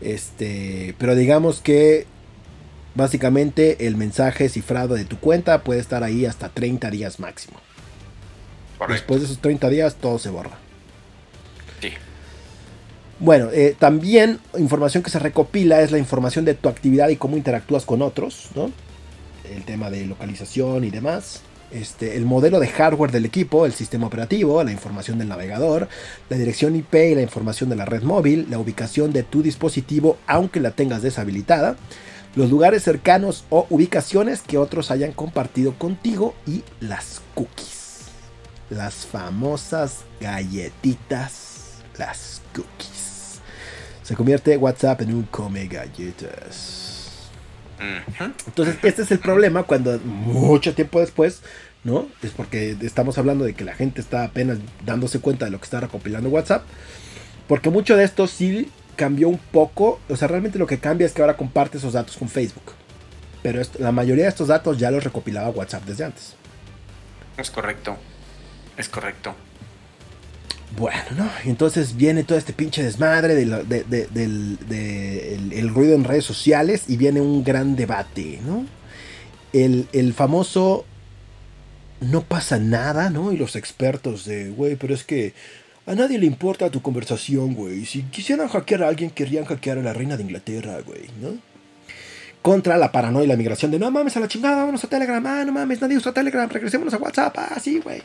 [0.00, 0.94] Este.
[0.98, 2.06] Pero digamos que
[2.94, 7.58] básicamente el mensaje cifrado de tu cuenta puede estar ahí hasta 30 días máximo.
[8.88, 10.58] Después de esos 30 días todo se borra.
[13.20, 17.36] Bueno, eh, también información que se recopila es la información de tu actividad y cómo
[17.36, 18.70] interactúas con otros, ¿no?
[19.54, 21.42] El tema de localización y demás.
[21.74, 25.88] este, el modelo de hardware del equipo, el sistema operativo, la información del navegador,
[26.28, 30.16] la dirección IP y la información de la red móvil, la ubicación de tu dispositivo
[30.26, 31.76] aunque la tengas deshabilitada,
[32.36, 38.02] los lugares cercanos o ubicaciones que otros hayan compartido contigo y las cookies.
[38.70, 42.93] Las famosas galletitas, las cookies.
[44.04, 47.30] Se convierte WhatsApp en un come galletas.
[48.46, 51.40] Entonces, este es el problema cuando mucho tiempo después,
[51.82, 52.06] ¿no?
[52.22, 55.64] Es porque estamos hablando de que la gente está apenas dándose cuenta de lo que
[55.64, 56.64] está recopilando WhatsApp.
[57.48, 60.00] Porque mucho de esto sí cambió un poco.
[60.08, 62.72] O sea, realmente lo que cambia es que ahora comparte esos datos con Facebook.
[63.42, 66.34] Pero la mayoría de estos datos ya los recopilaba WhatsApp desde antes.
[67.36, 67.96] Es correcto.
[68.76, 69.34] Es correcto.
[70.76, 71.30] Bueno, ¿no?
[71.44, 73.52] Y entonces viene todo este pinche desmadre del
[75.52, 78.66] el, ruido en redes sociales y viene un gran debate, ¿no?
[79.52, 80.84] El, el famoso
[82.00, 83.32] no pasa nada, ¿no?
[83.32, 85.32] Y los expertos de, güey, pero es que
[85.86, 87.84] a nadie le importa tu conversación, güey.
[87.84, 91.38] Si quisieran hackear a alguien, querrían hackear a la reina de Inglaterra, güey, ¿no?
[92.42, 95.24] Contra la paranoia y la migración de, no mames a la chingada, vámonos a Telegram,
[95.26, 98.02] ah, no mames, nadie usa Telegram, regresémonos a WhatsApp, ah, sí, güey.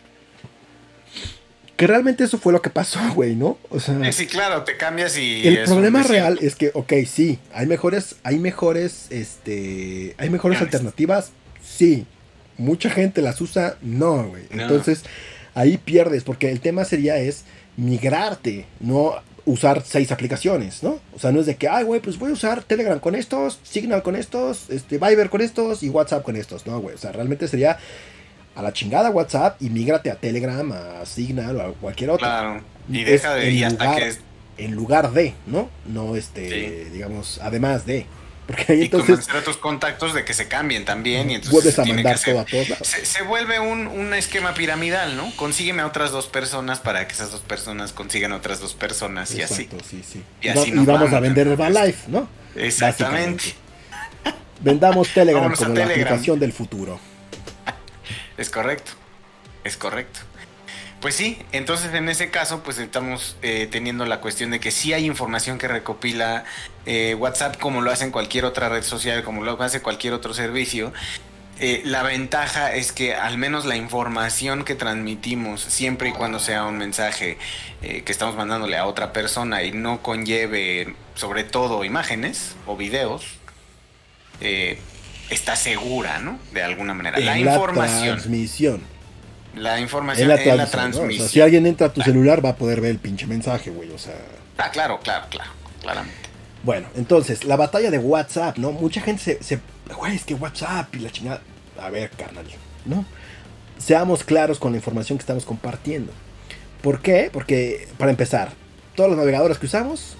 [1.79, 3.57] Que realmente eso fue lo que pasó, güey, ¿no?
[3.69, 5.47] O sea, sí, claro, te cambias y.
[5.47, 11.31] El problema real es que, ok, sí, hay mejores, hay mejores, este, hay mejores alternativas,
[11.63, 12.05] sí.
[12.57, 14.43] Mucha gente las usa, no, güey.
[14.49, 15.05] Entonces,
[15.55, 17.45] ahí pierdes, porque el tema sería es
[17.77, 19.13] migrarte, no
[19.45, 20.99] usar seis aplicaciones, ¿no?
[21.15, 23.61] O sea, no es de que, ay, güey, pues voy a usar Telegram con estos,
[23.63, 26.95] Signal con estos, este, Viber con estos y WhatsApp con estos, ¿no, güey?
[26.95, 27.77] O sea, realmente sería
[28.59, 32.27] a la chingada WhatsApp y mígrate a Telegram, a Signal o a cualquier otro.
[32.27, 32.61] Claro.
[32.91, 34.03] Y deja de en lugar,
[34.57, 35.69] en lugar de, ¿no?
[35.85, 38.05] No este, digamos, además de.
[38.45, 39.29] Porque ahí y entonces.
[39.29, 41.29] a tus contactos de que se cambien también.
[41.29, 45.15] Y entonces vuelves a mandar todo a todos Se, se, vuelve un, un, esquema piramidal,
[45.15, 45.31] ¿no?
[45.37, 49.41] Consígueme a otras dos personas para que esas dos personas consigan otras dos personas y
[49.41, 49.69] así.
[49.87, 50.23] Sí, sí.
[50.41, 52.27] Y, así y vamos a vender Herbalife, ¿no?
[52.55, 53.53] Exactamente.
[54.61, 56.99] Vendamos Telegram como la aplicación del futuro.
[58.39, 58.93] Es correcto,
[59.65, 60.21] es correcto.
[61.01, 64.93] Pues sí, entonces en ese caso pues estamos eh, teniendo la cuestión de que sí
[64.93, 66.45] hay información que recopila
[66.85, 70.33] eh, WhatsApp como lo hace en cualquier otra red social, como lo hace cualquier otro
[70.33, 70.93] servicio.
[71.59, 76.63] Eh, la ventaja es que al menos la información que transmitimos, siempre y cuando sea
[76.63, 77.37] un mensaje
[77.81, 83.25] que estamos mandándole a otra persona y no conlleve sobre todo imágenes o videos,
[85.29, 86.39] está segura, ¿no?
[86.53, 87.19] De alguna manera.
[87.19, 88.17] la, información.
[88.17, 88.81] Transmisión.
[89.55, 91.27] La información en la, transmisión.
[91.27, 93.89] si alguien entra a tu celular va a poder ver el pinche mensaje, güey.
[93.91, 94.15] O sea.
[94.57, 95.51] Ah, claro, claro, claro.
[95.81, 96.29] Claramente.
[96.63, 98.71] Bueno, entonces, la batalla de WhatsApp, ¿no?
[98.71, 99.43] Mucha gente se.
[99.43, 99.59] se
[99.95, 101.41] güey, es que WhatsApp y la chingada.
[101.79, 102.45] A ver, carnal,
[102.85, 103.05] ¿no?
[103.77, 106.11] Seamos claros con la información que estamos compartiendo.
[106.81, 107.29] ¿Por qué?
[107.31, 108.51] Porque, para empezar,
[108.95, 110.17] todos los navegadores que usamos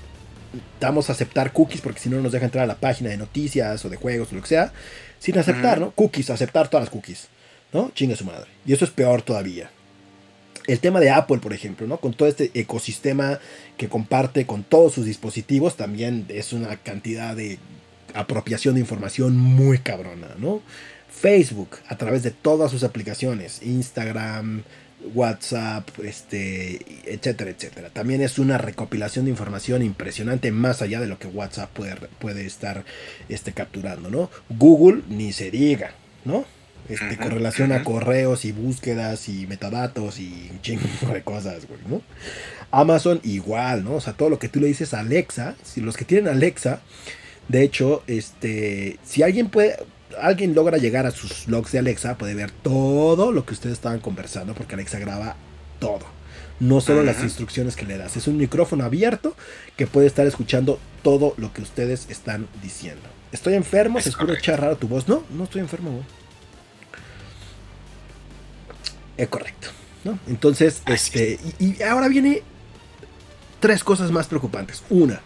[0.79, 3.83] damos a aceptar cookies porque si no nos deja entrar a la página de noticias
[3.85, 4.73] o de juegos o lo que sea,
[5.19, 5.91] sin aceptar, ¿no?
[5.91, 7.27] Cookies, aceptar todas las cookies,
[7.73, 7.91] ¿no?
[7.93, 8.47] Chinga su madre.
[8.65, 9.69] Y eso es peor todavía.
[10.67, 11.97] El tema de Apple, por ejemplo, ¿no?
[11.97, 13.39] Con todo este ecosistema
[13.77, 17.57] que comparte con todos sus dispositivos, también es una cantidad de
[18.13, 20.61] apropiación de información muy cabrona, ¿no?
[21.09, 24.63] Facebook, a través de todas sus aplicaciones, Instagram,
[25.13, 27.89] WhatsApp, este, etcétera, etcétera.
[27.89, 32.45] También es una recopilación de información impresionante más allá de lo que WhatsApp puede, puede
[32.45, 32.83] estar
[33.29, 34.29] este, capturando, ¿no?
[34.49, 35.91] Google ni se diga,
[36.25, 36.45] ¿no?
[36.87, 41.79] Este, con relación a correos y búsquedas y metadatos y un chingo de cosas, güey,
[41.87, 42.01] ¿no?
[42.71, 43.95] Amazon igual, ¿no?
[43.95, 46.81] O sea, todo lo que tú le dices a Alexa, si los que tienen Alexa,
[47.47, 49.77] de hecho, este, si alguien puede,
[50.21, 53.99] alguien logra llegar a sus logs de Alexa, puede ver todo lo que ustedes estaban
[53.99, 55.35] conversando, porque Alexa graba
[55.79, 56.05] todo.
[56.59, 58.17] No solo las instrucciones que le das.
[58.17, 59.35] Es un micrófono abierto
[59.77, 63.03] que puede estar escuchando todo lo que ustedes están diciendo.
[63.31, 65.07] Estoy enfermo, se escucha raro tu voz.
[65.07, 66.03] No, no estoy enfermo.
[69.15, 69.69] Es correcto.
[70.03, 70.19] ¿no?
[70.27, 72.43] Entonces, este, y ahora viene
[73.59, 74.83] tres cosas más preocupantes.
[74.89, 75.21] Una,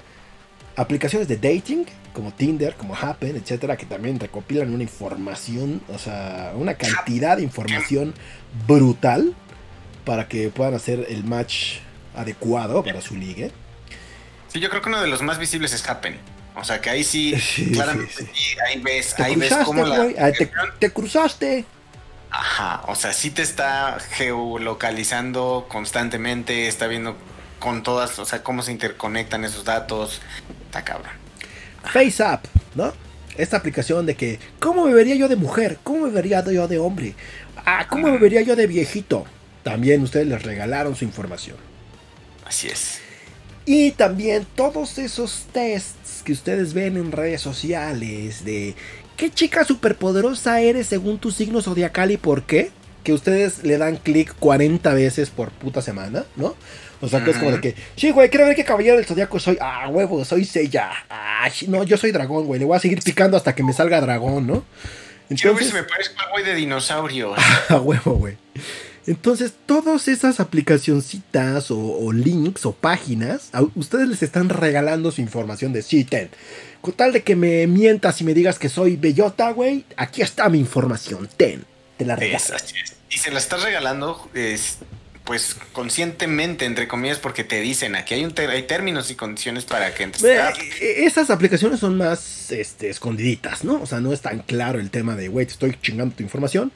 [0.76, 6.54] aplicaciones de dating como Tinder, como Happen, etcétera, que también recopilan una información, o sea,
[6.56, 8.14] una cantidad de información
[8.68, 9.34] brutal
[10.06, 11.78] para que puedan hacer el match
[12.16, 13.52] adecuado para su ligue.
[14.48, 16.18] Sí, yo creo que uno de los más visibles es Happen.
[16.56, 17.34] O sea, que ahí sí,
[17.74, 18.30] claramente,
[18.68, 20.32] ahí ves, te ahí ves cómo la.
[20.32, 21.66] te, te, cruzaste.
[22.30, 27.18] Ajá, o sea, sí te está geolocalizando constantemente, está viendo
[27.64, 30.20] con todas, o sea, cómo se interconectan esos datos.
[30.66, 31.14] Está cabrón.
[31.94, 32.46] FaceApp,
[32.76, 32.92] ¿no?
[33.38, 35.80] Esta aplicación de que, ¿cómo me vería yo de mujer?
[35.82, 37.16] ¿Cómo me vería yo de hombre?
[37.66, 39.24] Ah, ¿cómo me vería yo de viejito?
[39.64, 41.56] También ustedes les regalaron su información.
[42.46, 43.00] Así es.
[43.66, 48.76] Y también todos esos tests que ustedes ven en redes sociales de
[49.16, 52.72] qué chica superpoderosa eres según tu signo zodiacal y por qué,
[53.06, 56.56] que ustedes le dan clic 40 veces por puta semana, ¿no?
[57.04, 59.38] O sea, que es como de que, sí, güey, quiero ver qué caballero del zodiaco
[59.38, 59.58] soy.
[59.60, 60.90] Ah, huevo, soy Seiya.
[61.10, 62.62] Ah, no, yo soy dragón, güey.
[62.62, 64.64] Le voy a seguir picando hasta que me salga dragón, ¿no?
[65.24, 67.36] Entonces, quiero ver si me parezco al güey de dinosaurio.
[67.70, 68.38] Ah, huevo, güey.
[69.06, 75.74] Entonces, todas esas aplicacioncitas o, links o páginas, a ustedes les están regalando su información
[75.74, 76.30] de sí, ten.
[76.80, 80.48] Con tal de que me mientas y me digas que soy bellota, güey, aquí está
[80.48, 81.66] mi información, ten.
[81.98, 82.56] Te la regalo.
[83.10, 84.30] Y se la estás regalando,
[85.24, 89.94] pues conscientemente, entre comillas, porque te dicen aquí hay, un hay términos y condiciones para
[89.94, 90.24] que entres.
[90.24, 93.82] Eh, esas aplicaciones son más este, escondiditas, ¿no?
[93.82, 96.74] O sea, no es tan claro el tema de, güey, te estoy chingando tu información,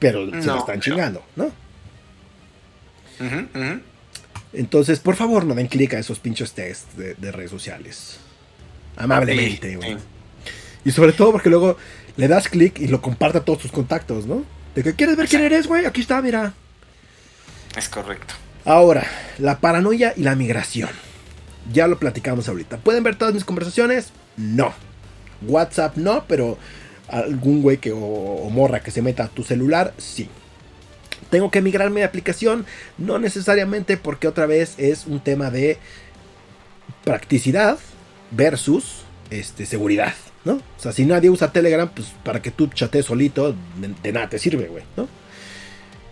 [0.00, 1.52] pero se la están chingando, ¿no?
[4.52, 8.18] Entonces, por favor, no den clic a esos pinches tests de, redes sociales.
[8.96, 9.78] Amablemente,
[10.84, 11.76] Y sobre todo porque luego
[12.16, 14.44] le das clic y lo comparte a todos tus contactos, ¿no?
[14.74, 16.54] De que quieres ver quién eres, güey, aquí está, mira.
[17.76, 18.34] Es correcto.
[18.64, 19.06] Ahora,
[19.38, 20.90] la paranoia y la migración.
[21.72, 22.78] Ya lo platicamos ahorita.
[22.78, 24.12] ¿Pueden ver todas mis conversaciones?
[24.36, 24.72] No.
[25.42, 26.58] WhatsApp no, pero
[27.08, 30.28] algún güey que o morra que se meta a tu celular, sí.
[31.30, 32.64] Tengo que migrarme de aplicación,
[32.98, 35.78] no necesariamente porque otra vez es un tema de
[37.02, 37.78] practicidad
[38.30, 40.14] versus este, seguridad,
[40.44, 40.54] ¿no?
[40.54, 43.54] O sea, si nadie usa Telegram, pues para que tú chatees solito,
[44.02, 45.08] de, nada te sirve, güey, ¿no?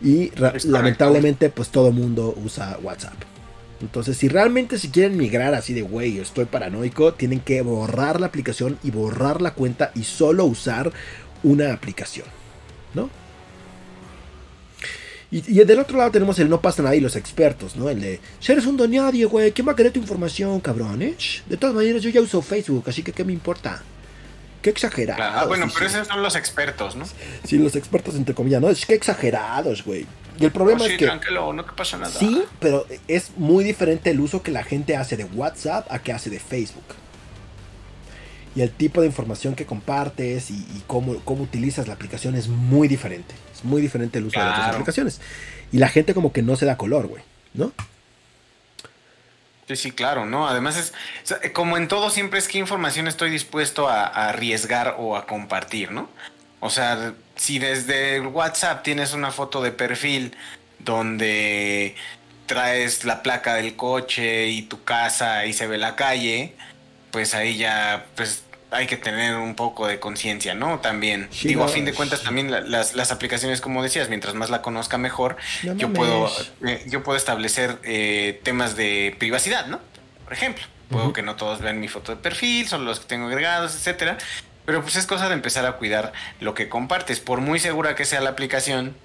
[0.03, 0.33] Y
[0.65, 3.15] lamentablemente, pues todo mundo usa WhatsApp.
[3.81, 8.27] Entonces, si realmente si quieren migrar así de, güey, estoy paranoico, tienen que borrar la
[8.27, 10.93] aplicación y borrar la cuenta y solo usar
[11.43, 12.27] una aplicación,
[12.95, 13.11] ¿no?
[15.33, 17.89] Y, del otro lado tenemos el no pasa nada y los expertos, ¿no?
[17.89, 21.01] El de, si eres un don nadie, güey, ¿quién va a querer tu información, cabrón?
[21.01, 21.17] Eh?
[21.49, 23.83] De todas maneras, yo ya uso Facebook, así que ¿qué me importa?
[24.63, 25.23] Qué exagerado.
[25.23, 27.05] Ah, bueno, pero esos son los expertos, ¿no?
[27.45, 28.71] Sí, los expertos entre comillas, ¿no?
[28.71, 30.07] Es que exagerados, güey.
[30.39, 31.05] Y el problema es que.
[31.05, 32.11] Tranquilo, no que pasa nada.
[32.11, 36.13] Sí, pero es muy diferente el uso que la gente hace de WhatsApp a que
[36.13, 36.85] hace de Facebook.
[38.55, 42.87] Y el tipo de información que compartes y, cómo, cómo utilizas la aplicación es muy
[42.87, 43.35] diferente
[43.65, 45.21] muy diferente el uso de otras aplicaciones.
[45.73, 47.23] Y la gente como que no se da color, güey,
[47.55, 47.73] ¿no?
[49.69, 50.49] Sí, sí, claro, ¿no?
[50.49, 55.27] Además es, como en todo siempre es qué información estoy dispuesto a, arriesgar o a
[55.27, 56.09] compartir, ¿no?
[56.61, 60.37] O sea, si desde WhatsApp tienes una foto de perfil
[60.79, 61.97] donde
[62.47, 66.55] traes la placa del coche y tu casa y se ve la calle,
[67.11, 70.81] pues ahí ya, pues hay que tener un poco de conciencia, ¿no?
[70.81, 71.29] También.
[71.43, 75.37] Digo, a fin de cuentas, también las, aplicaciones, como decías, mientras más la conozca mejor,
[75.63, 76.31] yo, puedo,
[76.67, 79.81] eh, yo puedo establecer eh, temas de privacidad, ¿no?
[80.25, 83.27] Por ejemplo, puedo que no todos vean mi foto de perfil, solo los que tengo
[83.27, 84.17] agregados, etcétera.
[84.65, 87.21] Pero pues es cosa de empezar a cuidar lo que compartes.
[87.21, 88.97] Por muy segura que sea la aplicación,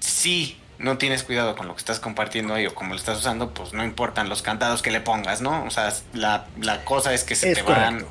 [0.00, 3.52] si no tienes cuidado con lo que estás compartiendo ahí o cómo lo estás usando,
[3.52, 5.64] pues no importan los cantados que le pongas, ¿no?
[5.64, 6.46] O sea, la,
[6.84, 8.06] cosa es que se te van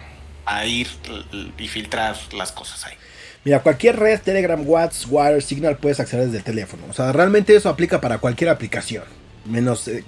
[0.48, 0.88] a ir
[1.58, 2.96] y filtrar las cosas ahí.
[3.44, 6.84] Mira, cualquier red, Telegram, WhatsApp, Wire, Signal puedes acceder desde el teléfono.
[6.90, 9.04] O sea, realmente eso aplica para cualquier aplicación.
[9.46, 10.04] Menos eh,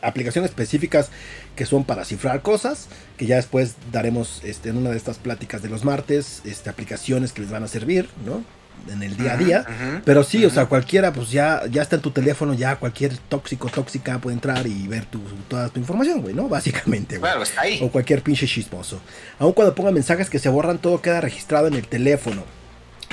[0.00, 1.10] aplicaciones específicas
[1.56, 2.88] que son para cifrar cosas.
[3.16, 6.42] Que ya después daremos este, en una de estas pláticas de los martes.
[6.44, 8.44] Este, aplicaciones que les van a servir, ¿no?
[8.90, 10.02] En el día a día.
[10.04, 13.68] pero sí, o sea, cualquiera, pues ya, ya está en tu teléfono, ya cualquier tóxico,
[13.68, 16.48] tóxica puede entrar y ver tu, toda tu información, güey, ¿no?
[16.48, 17.30] Básicamente, güey.
[17.30, 17.80] Claro, está ahí.
[17.82, 19.00] O cualquier pinche chismoso.
[19.38, 22.44] Aun cuando ponga mensajes que se borran, todo queda registrado en el teléfono.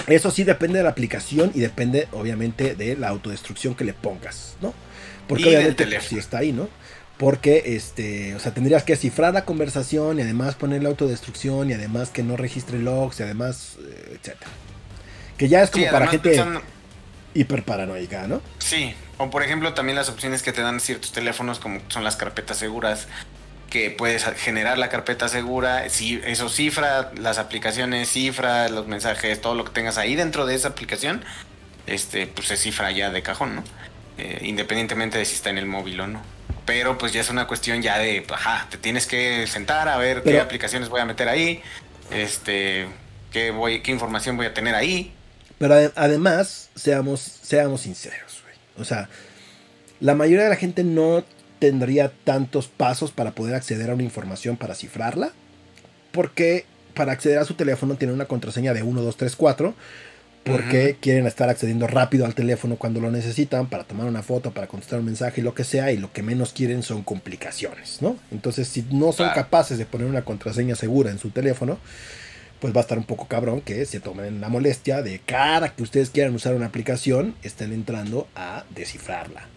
[0.07, 4.55] Eso sí depende de la aplicación y depende, obviamente, de la autodestrucción que le pongas,
[4.61, 4.73] ¿no?
[5.27, 6.67] Porque obviamente pues, sí está ahí, ¿no?
[7.17, 11.73] Porque, este, o sea, tendrías que cifrar la conversación y además poner la autodestrucción y
[11.73, 14.49] además que no registre logs y además, eh, etcétera.
[15.41, 16.39] Que ya es como para gente
[17.33, 18.43] hiper paranoica, ¿no?
[18.59, 22.15] Sí, o por ejemplo también las opciones que te dan ciertos teléfonos como son las
[22.15, 23.07] carpetas seguras,
[23.67, 29.55] que puedes generar la carpeta segura, si eso cifra las aplicaciones, cifra los mensajes, todo
[29.55, 31.25] lo que tengas ahí dentro de esa aplicación,
[31.87, 33.63] este, pues se cifra ya de cajón, ¿no?
[34.19, 36.21] Eh, independientemente de si está en el móvil o no.
[36.67, 40.21] Pero pues ya es una cuestión ya de, ajá, te tienes que sentar a ver
[40.21, 41.63] qué aplicaciones voy a meter ahí,
[42.11, 42.85] este,
[43.31, 45.15] qué voy, qué información voy a tener ahí,
[45.61, 48.55] pero además, seamos, seamos sinceros, güey.
[48.81, 49.09] O sea,
[49.99, 51.23] la mayoría de la gente no
[51.59, 55.33] tendría tantos pasos para poder acceder a una información para cifrarla.
[56.11, 59.75] Porque para acceder a su teléfono tiene una contraseña de 1, 2, 3, 4.
[60.43, 64.65] porque quieren estar accediendo rápido al teléfono cuando lo necesitan para tomar una foto, para
[64.65, 68.17] contestar un mensaje, lo que sea, y lo que menos quieren son complicaciones, ¿no?
[68.31, 71.77] Entonces, si no son capaces de poner una contraseña segura en su teléfono,
[72.61, 75.83] pues va a estar un poco cabrón que se tomen la molestia de cada que
[75.83, 79.47] ustedes quieran usar una aplicación, estén entrando a descifrarla.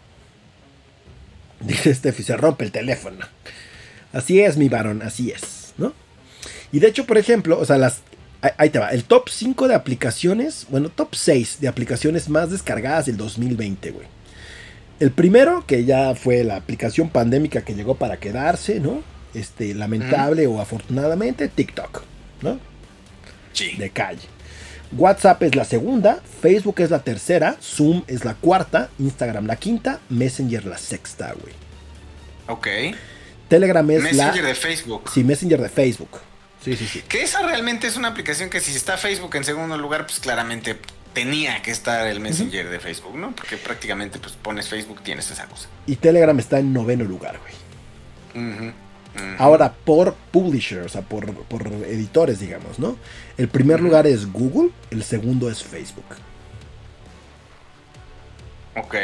[1.61, 3.25] Dice Steffi, se rompe el teléfono.
[4.13, 5.93] Así es, mi varón, así es, ¿no?
[6.73, 8.01] Y de hecho, por ejemplo, o sea, las,
[8.59, 8.91] Ahí te va.
[8.91, 14.07] El top 5 de aplicaciones, bueno, top 6 de aplicaciones más descargadas del 2020, güey.
[15.01, 19.03] El primero, que ya fue la aplicación pandémica que llegó para quedarse, ¿no?
[19.33, 22.03] Este, lamentable o afortunadamente, TikTok,
[22.43, 22.61] ¿no?
[23.55, 23.77] Sí.
[23.77, 24.29] De calle.
[24.97, 30.01] WhatsApp es la segunda, Facebook es la tercera, Zoom es la cuarta, Instagram la quinta,
[30.09, 31.55] Messenger la sexta, güey.
[32.47, 32.97] Ok.
[33.49, 34.27] Telegram es la...
[34.27, 35.11] Messenger de Facebook.
[35.13, 36.21] Sí, Messenger de Facebook.
[36.63, 37.03] Sí, sí, sí.
[37.09, 40.79] Que esa realmente es una aplicación que si está Facebook en segundo lugar, pues claramente
[41.13, 43.35] tenía que estar el Messenger de Facebook, ¿no?
[43.35, 45.69] Porque prácticamente pues pones Facebook, tienes esa cosa.
[45.87, 48.75] Y Telegram está en noveno lugar, güey.
[49.39, 51.25] Ahora, por publisher, o sea, por,
[51.87, 52.97] editores, digamos, ¿no?
[53.37, 56.05] El primer lugar es Google, el segundo es Facebook.
[58.77, 58.95] Ok.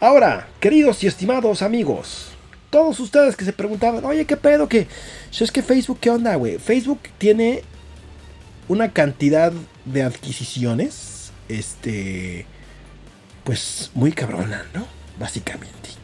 [0.00, 2.28] Ahora, queridos y estimados amigos,
[2.70, 4.68] todos ustedes que se preguntaban, oye, ¿qué pedo?
[4.68, 4.86] que
[5.30, 6.58] es que Facebook, ¿qué onda, güey?
[6.58, 7.62] Facebook tiene
[8.68, 9.52] una cantidad
[9.84, 12.46] de adquisiciones, este,
[13.44, 14.86] pues muy cabrona, ¿no?
[15.18, 16.01] Básicamente.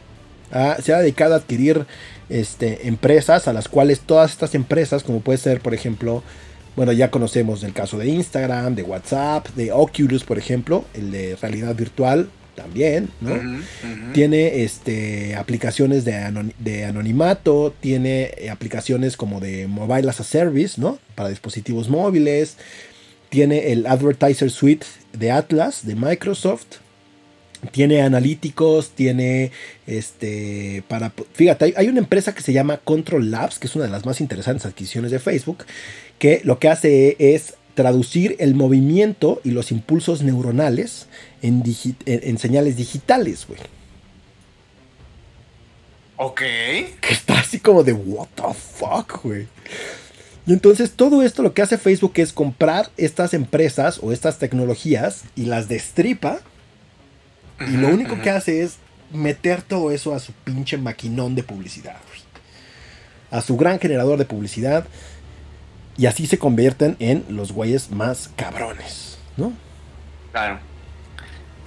[0.51, 1.85] Se ha dedicado a adquirir
[2.29, 6.23] este, empresas a las cuales todas estas empresas, como puede ser, por ejemplo,
[6.75, 11.35] bueno, ya conocemos el caso de Instagram, de WhatsApp, de Oculus, por ejemplo, el de
[11.35, 13.39] realidad virtual, también, ¿no?
[14.13, 20.99] Tiene este, aplicaciones de, anonimato, tiene eh, aplicaciones como de Mobile as a Service, ¿no?
[21.15, 22.57] Para dispositivos móviles,
[23.29, 26.77] tiene el Advertiser Suite de Atlas, de Microsoft,
[27.71, 29.51] tiene analíticos, tiene
[29.85, 33.91] este para fíjate, hay, una empresa que se llama Control Labs, que es una de
[33.91, 35.65] las más interesantes adquisiciones de Facebook,
[36.17, 41.07] que lo que hace es traducir el movimiento y los impulsos neuronales
[41.41, 43.59] en, señales digitales, güey.
[46.17, 46.41] Ok.
[46.41, 49.47] Que está así como de, what the fuck, güey.
[50.45, 55.23] Y entonces todo esto lo que hace Facebook es comprar estas empresas o estas tecnologías
[55.35, 56.41] y las destripa.
[57.67, 58.77] Y lo único que hace es
[59.11, 61.97] meter todo eso a su pinche maquinón de publicidad.
[62.07, 62.21] Güey.
[63.31, 64.85] A su gran generador de publicidad.
[65.97, 69.51] Y así se convierten en los güeyes más cabrones, ¿no?
[70.31, 70.59] Claro.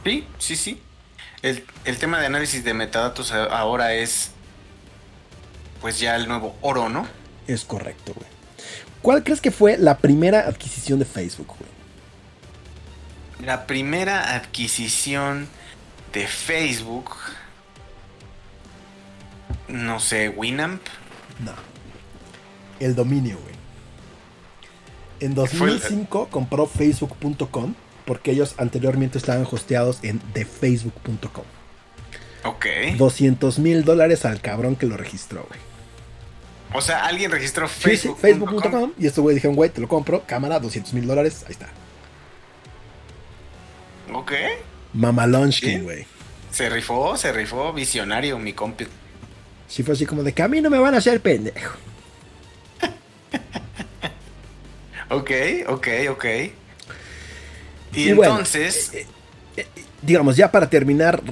[0.05, 0.81] Sí, sí, sí.
[1.43, 4.31] El, tema de análisis de metadatos ahora es
[5.81, 7.07] pues ya el nuevo oro, ¿no?
[7.49, 8.29] Es correcto, güey.
[9.03, 11.71] ¿Cuál crees que fue la primera adquisición de Facebook, güey?
[13.45, 15.49] La primera adquisición
[16.13, 17.11] de Facebook.
[19.69, 20.83] No sé, Winamp.
[21.45, 21.53] No.
[22.81, 23.55] El dominio, güey.
[25.21, 31.45] En 2005 compró Facebook.com porque ellos anteriormente estaban hosteados en thefacebook.com.
[32.45, 32.67] Ok.
[32.97, 35.61] 200 mil dólares al cabrón que lo registró, güey.
[36.75, 38.17] O sea, alguien registró Facebook.
[38.17, 38.93] Sí, Facebook.com.
[38.99, 40.25] Y estos güey dijeron, güey, te lo compro.
[40.27, 41.45] Cámara, 200 mil dólares.
[41.47, 41.69] Ahí está.
[44.13, 44.33] Ok.
[44.95, 46.07] Mamalonskin, güey.
[46.51, 47.73] Se rifó, se rifó.
[47.73, 48.87] Visionario, mi compi.
[49.69, 51.77] Sí, fue así como de que a mí no me van a hacer pendejo.
[55.11, 55.31] ok,
[55.69, 56.25] ok, ok.
[57.95, 58.93] Y, entonces.
[58.93, 59.07] Eh,
[59.57, 59.67] eh,
[60.03, 61.23] digamos, ya para terminar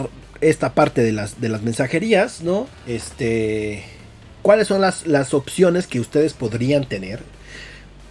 [0.40, 2.66] esta parte de las, de las mensajerías, ¿no?
[2.86, 3.84] Este.
[4.40, 7.20] ¿Cuáles son las, las opciones que ustedes podrían tener?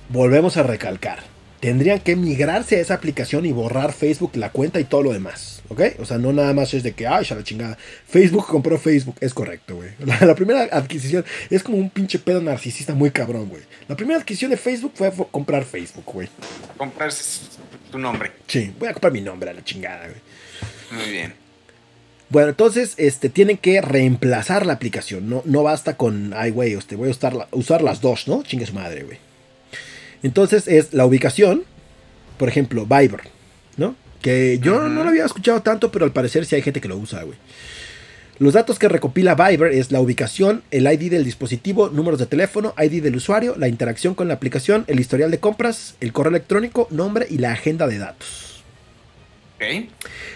[0.09, 1.23] Volvemos a recalcar
[1.59, 5.61] tendrían que migrarse a esa aplicación y borrar Facebook, la cuenta y todo lo demás.
[5.69, 5.81] ¿Ok?
[5.99, 7.77] O sea, no nada más es de que, ay, ya la chingada.
[8.07, 9.15] Facebook compró Facebook.
[9.19, 9.89] Es correcto, güey.
[10.21, 13.61] La, primera adquisición es como un pinche pedo narcisista muy cabrón, güey.
[13.87, 16.27] La primera adquisición de Facebook fue comprar Facebook, güey.
[16.77, 17.11] Comprar
[17.91, 18.31] tu nombre.
[18.47, 20.19] Sí, voy a comprar mi nombre a la chingada, güey.
[20.91, 21.33] Muy bien.
[22.29, 25.29] Bueno, entonces este, tienen que reemplazar la aplicación.
[25.29, 28.43] No, no basta con, ay, güey, este, voy a usar, usar las dos, ¿no?
[28.43, 29.28] Chingue su madre, güey.
[30.23, 31.63] Entonces es la ubicación,
[32.37, 33.21] por ejemplo, Viber,
[33.77, 33.95] ¿no?
[34.21, 36.97] Que yo no lo había escuchado tanto, pero al parecer sí hay gente que lo
[36.97, 37.37] usa, güey.
[38.39, 42.73] Los datos que recopila Viber es la ubicación, el ID del dispositivo, números de teléfono,
[42.77, 46.87] ID del usuario, la interacción con la aplicación, el historial de compras, el correo electrónico,
[46.89, 48.63] nombre y la agenda de datos.
[49.57, 49.89] Okay.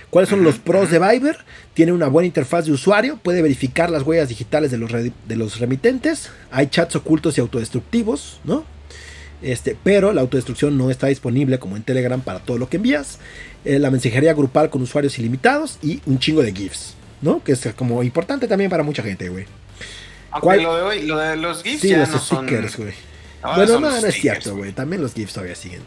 [0.10, 1.38] ¿Cuáles son los pros de Viber?
[1.74, 5.62] Tiene una buena interfaz de usuario, puede verificar las huellas digitales de los, de los
[5.62, 8.66] remitentes, hay chats ocultos y autodestructivos, ¿no?
[9.44, 13.20] Este, pero la autodestrucción no está disponible como en Telegram para todo lo que envías.
[13.66, 17.44] Eh, la mensajería grupal con usuarios ilimitados y un chingo de GIFs, ¿no?
[17.44, 19.46] Que es como importante también para mucha gente, güey.
[20.32, 22.86] Aunque lo de hoy, lo de los GIFs ya los no stickers, son...
[22.86, 22.96] güey.
[23.56, 24.72] Bueno, no, no es cierto, güey.
[24.72, 25.82] También los GIFs todavía siguen.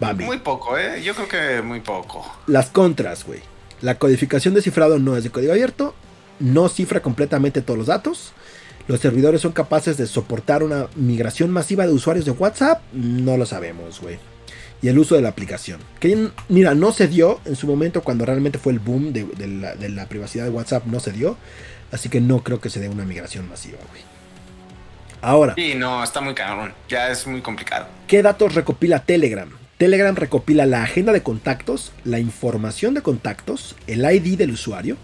[0.00, 0.24] Bambi.
[0.24, 1.02] Muy poco, ¿eh?
[1.02, 2.24] Yo creo que muy poco.
[2.46, 3.40] Las contras, güey.
[3.82, 5.94] La codificación de cifrado no es de código abierto.
[6.40, 8.32] No cifra completamente todos los datos.
[8.88, 12.80] ¿Los servidores son capaces de soportar una migración masiva de usuarios de WhatsApp?
[12.94, 14.18] No lo sabemos, güey.
[14.80, 15.78] Y el uso de la aplicación.
[16.00, 19.26] Que mira, no se dio en su momento cuando realmente fue el boom de,
[19.90, 21.36] la, privacidad de WhatsApp, no se dio.
[21.92, 24.02] Así que no creo que se dé una migración masiva, güey.
[25.20, 25.54] Ahora.
[25.54, 26.72] Sí, no, está muy cabrón.
[26.88, 27.88] Ya es muy complicado.
[28.06, 29.50] ¿Qué datos recopila Telegram?
[29.76, 34.96] Telegram recopila la agenda de contactos, la información de contactos, el ID del usuario.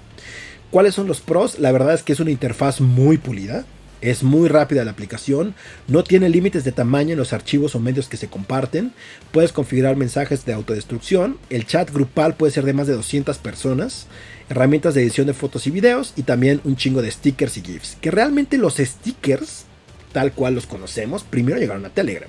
[0.70, 1.58] ¿Cuáles son los pros?
[1.58, 3.64] La verdad es que es una interfaz muy pulida.
[4.04, 5.54] Es muy rápida la aplicación,
[5.88, 8.92] no tiene límites de tamaño en los archivos o medios que se comparten,
[9.32, 14.06] puedes configurar mensajes de autodestrucción, el chat grupal puede ser de más de 200 personas,
[14.50, 17.96] herramientas de edición de fotos y videos y también un chingo de stickers y GIFs.
[18.02, 19.64] Que realmente los stickers,
[20.12, 22.28] tal cual los conocemos, primero llegaron a Telegram.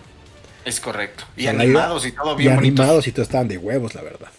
[0.63, 1.25] Es correcto.
[1.35, 2.53] Y animados y todo bien.
[2.53, 4.29] Y animados y todo estaban de huevos, la verdad.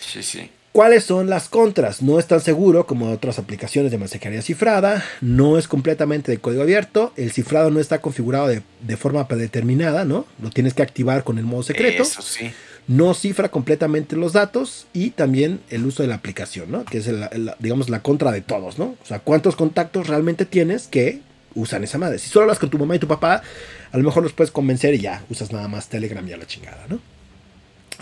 [0.00, 0.50] Sí, sí.
[0.72, 2.00] ¿Cuáles son las contras?
[2.00, 6.62] No es tan seguro como otras aplicaciones de mensajería cifrada, no es completamente de código
[6.62, 10.26] abierto, el cifrado no está configurado de, forma predeterminada, ¿no?
[10.40, 12.04] Lo tienes que activar con el modo secreto.
[12.04, 12.52] Eso sí.
[12.86, 16.84] No cifra completamente los datos y también el uso de la aplicación, ¿no?
[16.84, 17.10] Que es,
[17.58, 18.96] digamos, la contra de todos, ¿no?
[19.02, 21.20] O sea, ¿cuántos contactos realmente tienes que
[21.56, 22.20] usan esa madre?
[22.20, 23.42] Si solo hablas con tu mamá y tu papá,
[23.90, 26.46] a lo mejor los puedes convencer y ya, usas nada más Telegram y a la
[26.46, 27.00] chingada, ¿no?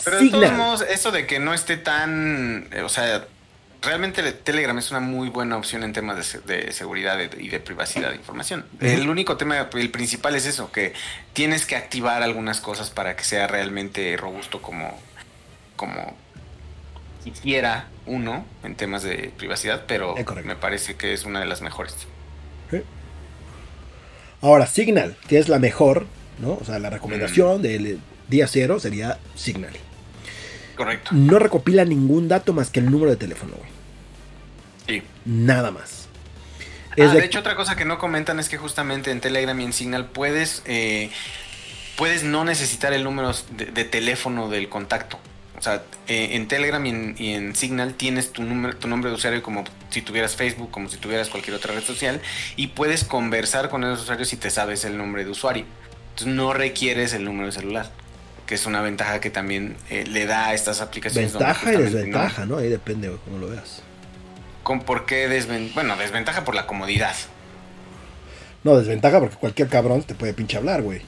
[0.05, 2.68] Pero de todos modos, eso de que no esté tan.
[2.72, 3.26] Eh, o sea,
[3.82, 8.16] realmente Telegram es una muy buena opción en temas de, seguridad y de privacidad de
[8.16, 8.64] información.
[8.80, 10.92] El único tema, el principal es eso, que
[11.32, 14.99] tienes que activar algunas cosas para que sea realmente robusto como,
[15.76, 16.16] como
[17.24, 21.94] quisiera uno en temas de privacidad, pero me parece que es una de las mejores.
[24.40, 26.07] Ahora, Signal, que es la mejor,
[26.38, 26.59] ¿no?
[26.61, 27.99] O sea, la recomendación del
[28.29, 29.72] día cero sería Signal.
[30.79, 31.11] Correcto.
[31.12, 33.70] No recopila ningún dato más que el número de teléfono, güey.
[34.87, 35.03] Sí.
[35.24, 36.09] Nada más.
[36.97, 37.24] Ah, de...
[37.24, 40.62] hecho, otra cosa que no comentan es que justamente en Telegram y en Signal puedes,
[40.66, 41.11] eh,
[41.97, 45.18] puedes no necesitar el número de, teléfono del contacto.
[45.59, 49.43] O sea, eh, en Telegram y en, Signal tienes tu, número, tu nombre de usuario
[49.43, 52.20] como si tuvieras Facebook, como si tuvieras cualquier otra red social,
[52.55, 55.64] y puedes conversar con esos usuarios si te sabes el nombre de usuario.
[56.11, 57.91] Entonces no requieres el número de celular
[58.49, 61.34] que es una ventaja que también eh, le da a estas aplicaciones.
[61.34, 62.57] Ventaja y desventaja, ¿no?
[62.57, 63.82] Ahí depende de cómo lo veas.
[64.62, 65.74] ¿Con por qué desventaja?
[65.74, 67.14] Bueno, desventaja por la comodidad.
[68.64, 71.03] No, desventaja porque cualquier cabrón te puede pinche hablar, güey.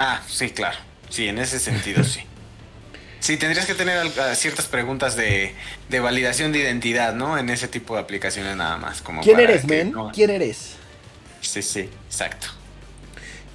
[0.00, 0.76] Ah, sí, claro.
[1.10, 2.20] Sí, en ese sentido sí.
[3.18, 4.06] Sí, tendrías que tener
[4.36, 5.54] ciertas preguntas de,
[5.90, 7.38] validación de identidad, ¿no?
[7.38, 9.00] En ese tipo de aplicaciones nada más.
[9.00, 9.92] Como ¿Quién eres, men?
[10.12, 10.74] ¿Quién eres?
[11.40, 12.48] Sí, sí, exacto.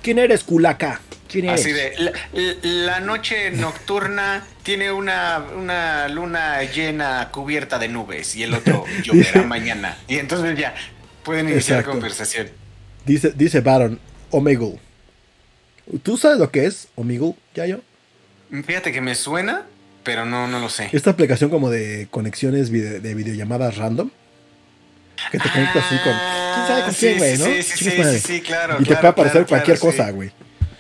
[0.02, 1.02] ¿Quién eres, culaca?
[1.50, 2.14] Así de,
[2.62, 9.98] la, noche nocturna tiene una, luna llena cubierta de nubes y el otro lloverá mañana.
[10.10, 10.76] Y entonces ya
[11.24, 12.50] pueden iniciar conversación.
[13.06, 13.98] Dice, dice Baron,
[14.30, 14.78] Omegle.
[16.04, 17.80] ¿Tú sabes lo que es Omegle, yo
[18.66, 19.66] Fíjate que me suena,
[20.04, 20.90] pero no, no lo sé.
[20.92, 24.10] Esta aplicación como de conexiones de videollamadas random.
[25.32, 26.41] Que te conectas así con.
[26.54, 27.46] ¿Quién sabe con quién, güey, no?
[27.46, 28.78] Sí, sí, sí, sí, claro.
[28.80, 30.32] Y te puede aparecer cualquier cosa, güey.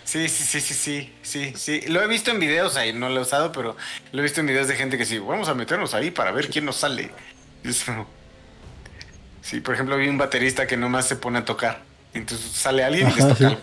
[0.03, 1.81] Sí, sí, sí, sí, sí, sí, sí.
[1.87, 3.77] Lo he visto en videos ahí, no lo he usado, pero
[4.11, 6.49] lo he visto en videos de gente que sí, vamos a meternos ahí para ver
[6.49, 7.11] quién nos sale.
[9.41, 11.79] Sí, por ejemplo, vi un baterista que nomás se pone a tocar.
[12.13, 13.57] Entonces sale alguien y les toca.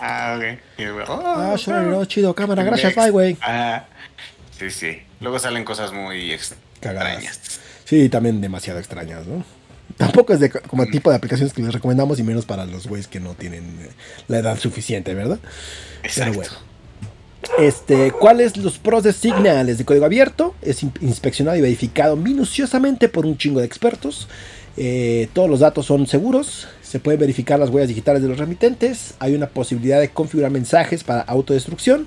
[0.00, 0.58] Ah, ok.
[1.06, 1.54] ah,
[1.94, 3.36] oh, chido, cámara, gracias, bye, güey.
[3.42, 3.84] Ah,
[4.58, 5.02] sí, sí.
[5.20, 7.60] Luego salen cosas muy extrañas.
[7.84, 9.44] Sí, también demasiado extrañas, ¿no?
[10.00, 12.86] Tampoco es de, como el tipo de aplicaciones que les recomendamos y menos para los
[12.86, 13.90] güeyes que no tienen eh,
[14.28, 15.38] la edad suficiente, ¿verdad?
[16.02, 16.40] Exacto.
[16.40, 16.70] Pero bueno.
[17.58, 19.66] Este, ¿Cuáles los pros de Signal?
[19.66, 24.26] de código abierto, es inspeccionado y verificado minuciosamente por un chingo de expertos.
[24.78, 29.16] Eh, todos los datos son seguros, se pueden verificar las huellas digitales de los remitentes,
[29.18, 32.06] hay una posibilidad de configurar mensajes para autodestrucción,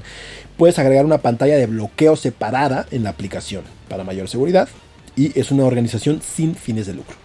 [0.57, 4.67] puedes agregar una pantalla de bloqueo separada en la aplicación para mayor seguridad
[5.15, 7.22] y es una organización sin fines de lucro.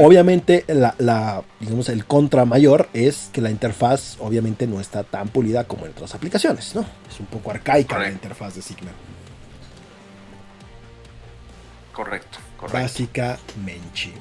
[0.00, 5.64] Obviamente, la, digamos, el contra mayor es que la interfaz obviamente no está tan pulida
[5.64, 6.84] como en otras aplicaciones, ¿no?
[7.10, 8.94] Es un poco arcaica la interfaz de Signal.
[11.92, 12.78] Correcto, correcto.
[12.78, 14.12] Básicamente.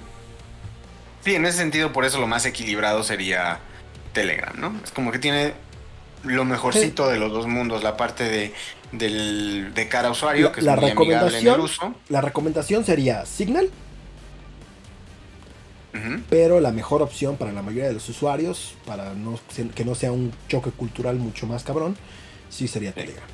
[1.23, 3.59] Sí, en ese sentido, por eso lo más equilibrado sería
[4.13, 4.73] Telegram, ¿no?
[4.83, 5.53] Es como que tiene
[6.23, 8.53] lo mejorcito de los dos mundos, la parte de,
[8.91, 11.95] del, de cara a usuario, que es la muy amigable en el recomendación, uso.
[12.09, 13.69] la recomendación sería Signal,
[16.29, 19.37] Pero la mejor opción para la mayoría de los usuarios, para no,
[19.75, 21.97] que no sea un choque cultural mucho más cabrón,
[22.49, 23.25] sí sería Telegram.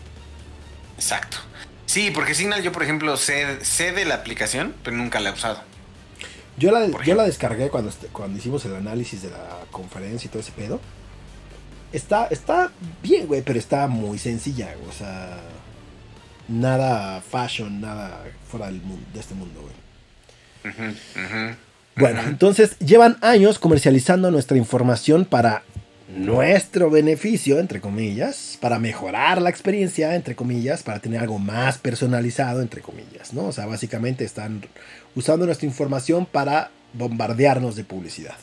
[0.95, 1.37] Exacto.
[1.85, 5.33] Sí, porque Signal yo, por ejemplo, sé, sé de la aplicación, pero nunca la he
[5.33, 5.61] usado.
[6.57, 10.41] Yo la, yo la descargué cuando, cuando hicimos el análisis de la conferencia y todo
[10.41, 10.81] ese pedo.
[11.93, 15.39] Está, está bien, güey, pero está muy sencilla, o sea,
[16.47, 20.73] nada fashion, nada fuera del mundo, de este mundo, güey.
[20.73, 21.55] Ujú, ujú,
[21.97, 25.63] Bueno, entonces llevan años comercializando nuestra información para
[26.07, 32.61] nuestro beneficio, entre comillas, para mejorar la experiencia, entre comillas, para tener algo más personalizado,
[32.61, 33.45] entre comillas, ¿no?
[33.45, 34.63] O sea, básicamente están
[35.15, 38.37] usando nuestra información para bombardearnos de publicidad.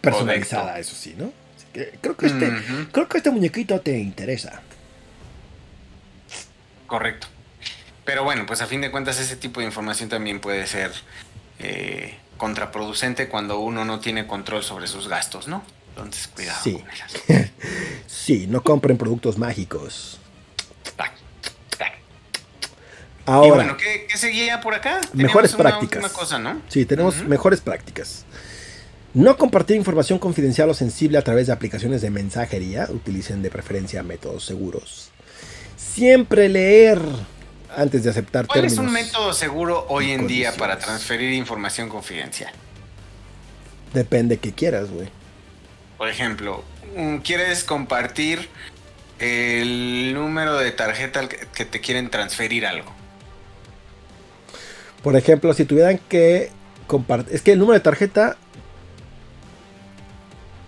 [0.00, 0.80] Personalizada, Correcto.
[0.80, 1.32] eso sí, ¿no?
[1.56, 2.52] Así que creo que este,
[2.90, 4.62] creo que este muñequito te interesa.
[6.86, 7.28] Correcto.
[8.04, 10.90] Pero bueno, pues a fin de cuentas ese tipo de información también puede ser
[11.60, 15.62] eh, contraproducente cuando uno no tiene control sobre sus gastos, ¿no?
[15.90, 16.58] Entonces, cuidado.
[16.64, 16.82] Sí.
[17.28, 17.50] con.
[18.08, 20.18] Sí, no compren productos mágicos.
[20.96, 21.12] Tac,
[21.78, 21.92] tac.
[23.26, 25.00] Ahora, y bueno, ¿qué, qué seguía por acá?
[25.12, 26.10] Mejores una prácticas.
[26.10, 26.60] cosa, ¿no?
[26.68, 28.24] Sí, tenemos mejores prácticas.
[29.14, 32.88] No compartir información confidencial o sensible a través de aplicaciones de mensajería.
[32.90, 35.10] Utilicen de preferencia métodos seguros.
[35.76, 37.00] Siempre leer
[37.76, 38.86] antes de aceptar ¿Cuál es términos.
[38.86, 42.52] un método seguro hoy en día para transferir información confidencial?
[43.94, 45.08] Depende que quieras, güey.
[45.98, 46.64] Por ejemplo,
[46.96, 48.48] mm, quieres compartir
[49.18, 52.92] el número de tarjeta que te quieren transferir algo.
[55.02, 56.50] Por ejemplo, si tuvieran que
[56.86, 57.34] compartir.
[57.34, 58.36] Es que el número de tarjeta.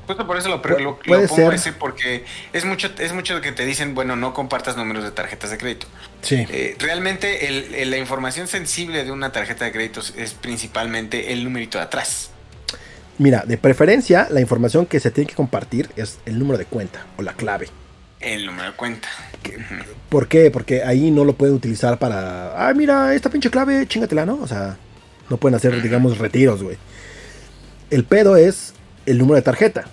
[0.07, 1.55] Justo por eso lo, pongo ser.
[1.55, 5.51] ese porque es mucho, es mucho que te dicen, bueno, no compartas números de tarjetas
[5.51, 5.87] de crédito.
[6.23, 6.47] Sí.
[6.51, 11.43] Eh, realmente el- el- la información sensible de una tarjeta de crédito es principalmente el
[11.45, 12.31] numerito de atrás.
[13.17, 17.07] Mira, de preferencia, la información que se tiene que compartir es el número de cuenta
[17.17, 17.69] o la clave.
[18.21, 19.09] El número de cuenta.
[20.09, 20.51] ¿Por qué?
[20.51, 22.69] Porque ahí no lo pueden utilizar para.
[22.69, 24.37] Ah, mira, esta pinche clave, chingatela, ¿no?
[24.41, 24.77] O sea,
[25.31, 26.77] no pueden hacer, digamos, retiros, güey.
[27.91, 28.74] El pedo es
[29.07, 29.85] el número de tarjeta.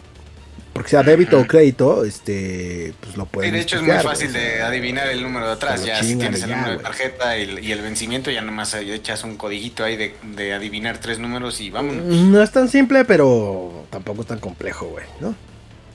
[0.74, 3.54] Porque sea débito o crédito, este, pues lo Sí, pueden.
[3.54, 5.84] de hecho es muy fácil de adivinar el número de atrás.
[5.84, 9.26] Ya si tienes el número de tarjeta y el, y el vencimiento, ya nomás echas
[9.26, 12.06] un codiguito ahí de, de adivinar tres números y vámonos.
[12.06, 15.36] No es tan simple, pero tampoco es tan complejo, güey, ¿no?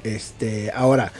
[0.04, 1.10] Este, ahora,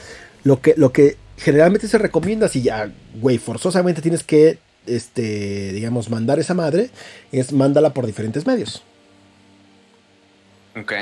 [0.43, 6.11] lo que, lo que generalmente se recomienda si ya, güey, forzosamente tienes que, este, digamos,
[6.11, 6.91] mandar esa madre,
[7.31, 8.83] es mándala por diferentes medios.
[10.79, 10.93] Ok.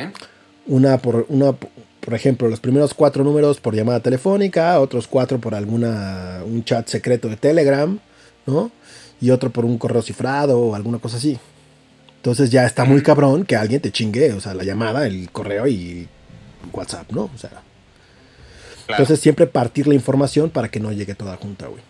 [0.68, 5.54] Una por, una, por ejemplo, los primeros cuatro números por llamada telefónica, otros cuatro por
[5.56, 8.00] alguna, un chat secreto de Telegram,
[8.46, 8.72] ¿no?
[9.22, 11.38] Y otro por un correo cifrado o alguna cosa así.
[12.18, 15.68] Entonces ya está muy cabrón que alguien te chingue, o sea, la llamada, el correo
[15.68, 16.08] y
[16.74, 17.30] WhatsApp, ¿no?
[17.34, 17.50] O sea,
[18.88, 19.02] Claro.
[19.02, 21.82] entonces siempre partir la información para que no llegue toda junta, güey.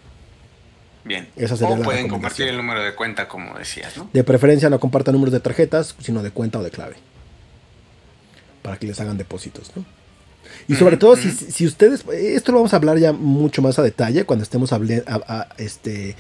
[1.03, 1.28] Bien.
[1.36, 4.09] esa sería o la pueden compartir el número de cuenta, como decías, ¿no?
[4.11, 6.95] De preferencia no compartan números de tarjetas, sino de cuenta o de clave.
[8.66, 9.86] Para que les hagan depósitos, ¿no?
[10.68, 14.26] Y sobre todo, si, ustedes, esto lo vamos a hablar ya mucho más a detalle
[14.26, 16.16] cuando estemos hable- a- a- este,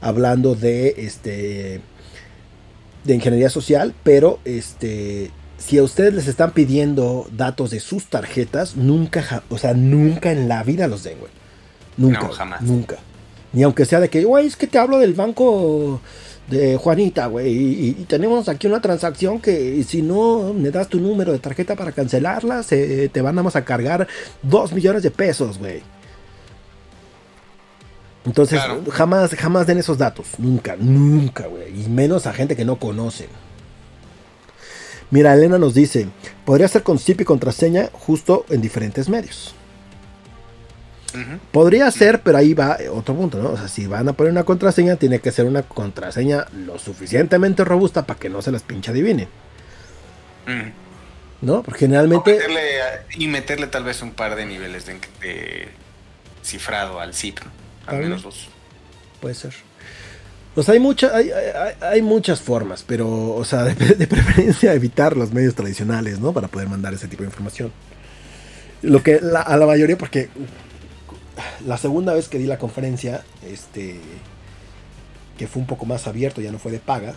[0.00, 1.80] hablando de, este,
[3.04, 8.76] de ingeniería social, pero este, si a ustedes les están pidiendo datos de sus tarjetas,
[8.76, 11.32] nunca, o sea, nunca en la vida los den, güey.
[11.96, 12.20] Nunca.
[12.20, 12.62] No, jamás.
[12.62, 12.96] Nunca.
[13.52, 16.00] Ni aunque sea de que, güey, es que te hablo del banco
[16.48, 20.98] de Juanita, güey, y, y tenemos aquí una transacción que si no me das tu
[21.00, 24.08] número de tarjeta para cancelarla, se, te van a cargar
[24.42, 25.82] dos millones de pesos, güey.
[28.24, 28.82] Entonces, Claro.
[28.90, 30.26] jamás, jamás den esos datos.
[30.38, 31.84] Nunca, nunca, güey.
[31.84, 33.28] Y menos a gente que no conocen.
[35.10, 36.08] Mira, Elena nos dice,
[36.44, 39.54] podría ser con SIP y contraseña justo en diferentes medios.
[41.52, 43.50] Podría ser, pero ahí va otro punto, ¿no?
[43.50, 47.64] O sea, si van a poner una contraseña, tiene que ser una contraseña lo suficientemente
[47.64, 49.28] robusta para que no se las pinche adivinen.
[51.40, 51.62] ¿no?
[51.62, 52.32] Porque generalmente...
[52.32, 55.68] meterle a- y meterle tal vez un par de niveles de, de
[56.42, 57.50] cifrado al zip, ¿no?
[57.86, 58.48] al menos dos.
[59.20, 59.52] Puede ser.
[60.56, 64.74] O sea, hay, mucha, hay, hay- hay muchas formas, pero, o sea, de, de preferencia
[64.74, 66.32] evitar los medios tradicionales, ¿no?
[66.32, 67.72] Para poder mandar ese tipo de información.
[68.82, 70.28] Lo que la- a la mayoría, porque
[71.66, 74.00] la segunda vez que di la conferencia, este,
[75.38, 77.14] que fue un poco más abierto, ya no fue de paga,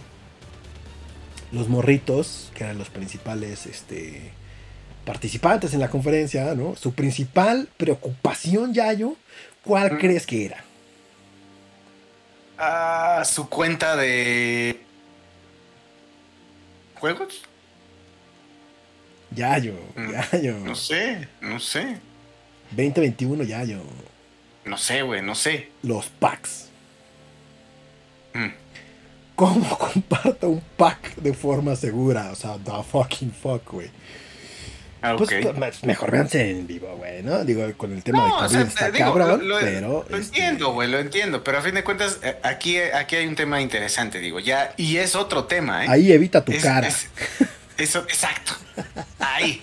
[1.51, 4.31] los morritos, que eran los principales, este,
[5.05, 6.75] participantes en la conferencia, ¿no?
[6.75, 9.15] Su principal preocupación, Yayo,
[9.63, 9.97] ¿cuál Mm.
[9.97, 10.63] crees que era?
[12.57, 14.79] Ah, su cuenta de
[16.95, 17.41] juegos.
[19.35, 20.57] Yayo, Mm, Yayo.
[20.59, 21.97] No sé, no sé.
[22.71, 23.81] 2021, Yayo.
[24.65, 25.69] No sé, güey, no sé.
[25.83, 26.67] Los packs.
[28.33, 28.47] Mm.
[29.35, 32.29] ¿Cómo comparto un pack de forma segura?
[32.31, 33.89] O sea, the fucking fuck, güey.
[35.03, 35.55] Ah, Pues ok.
[35.57, 37.43] pues, mejor véanse en vivo, güey, ¿no?
[37.43, 39.87] Digo, con el tema de COVID o sea, está digo, cabrón, lo, lo- pero...
[40.07, 43.25] lo este, entiendo, güey, lo entiendo, pero a fin de cuentas eh, aquí, aquí hay
[43.25, 45.87] un tema interesante, digo, ya, y es otro tema, ¿eh?
[45.89, 46.87] Ahí evita tu Es- cara.
[46.87, 47.07] es-
[47.81, 48.53] eso, exacto.
[49.19, 49.61] Ahí.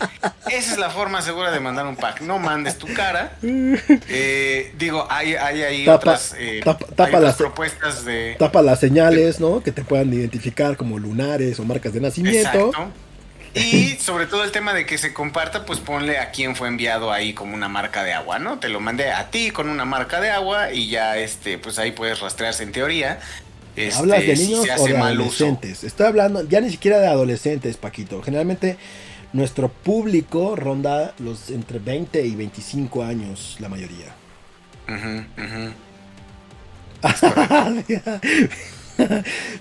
[0.50, 2.20] Esa es la forma segura de mandar un pack.
[2.20, 3.32] No mandes tu cara.
[3.42, 8.36] Eh, digo, hay, hay ahí Tapa- otras, eh, tapa- hay tapa otras las- propuestas de.
[8.38, 9.62] Tapa las señales, ¿no?
[9.62, 12.48] Que te puedan identificar como lunares o marcas de nacimiento.
[12.68, 12.88] Exacto.
[13.54, 17.10] Y sobre todo el tema de que se comparta, pues ponle a quién fue enviado
[17.10, 18.58] ahí como una marca de agua, ¿no?
[18.58, 21.90] Te lo mandé a ti con una marca de agua y ya, este, pues ahí
[21.92, 23.18] puedes rastrearse en teoría.
[23.78, 25.84] Este, ¿Hablas de si niños o de adolescentes?
[25.84, 28.20] Estoy hablando ya ni siquiera de adolescentes, Paquito.
[28.22, 28.76] Generalmente
[29.32, 34.16] nuestro público ronda los entre 20 y 25 años, la mayoría.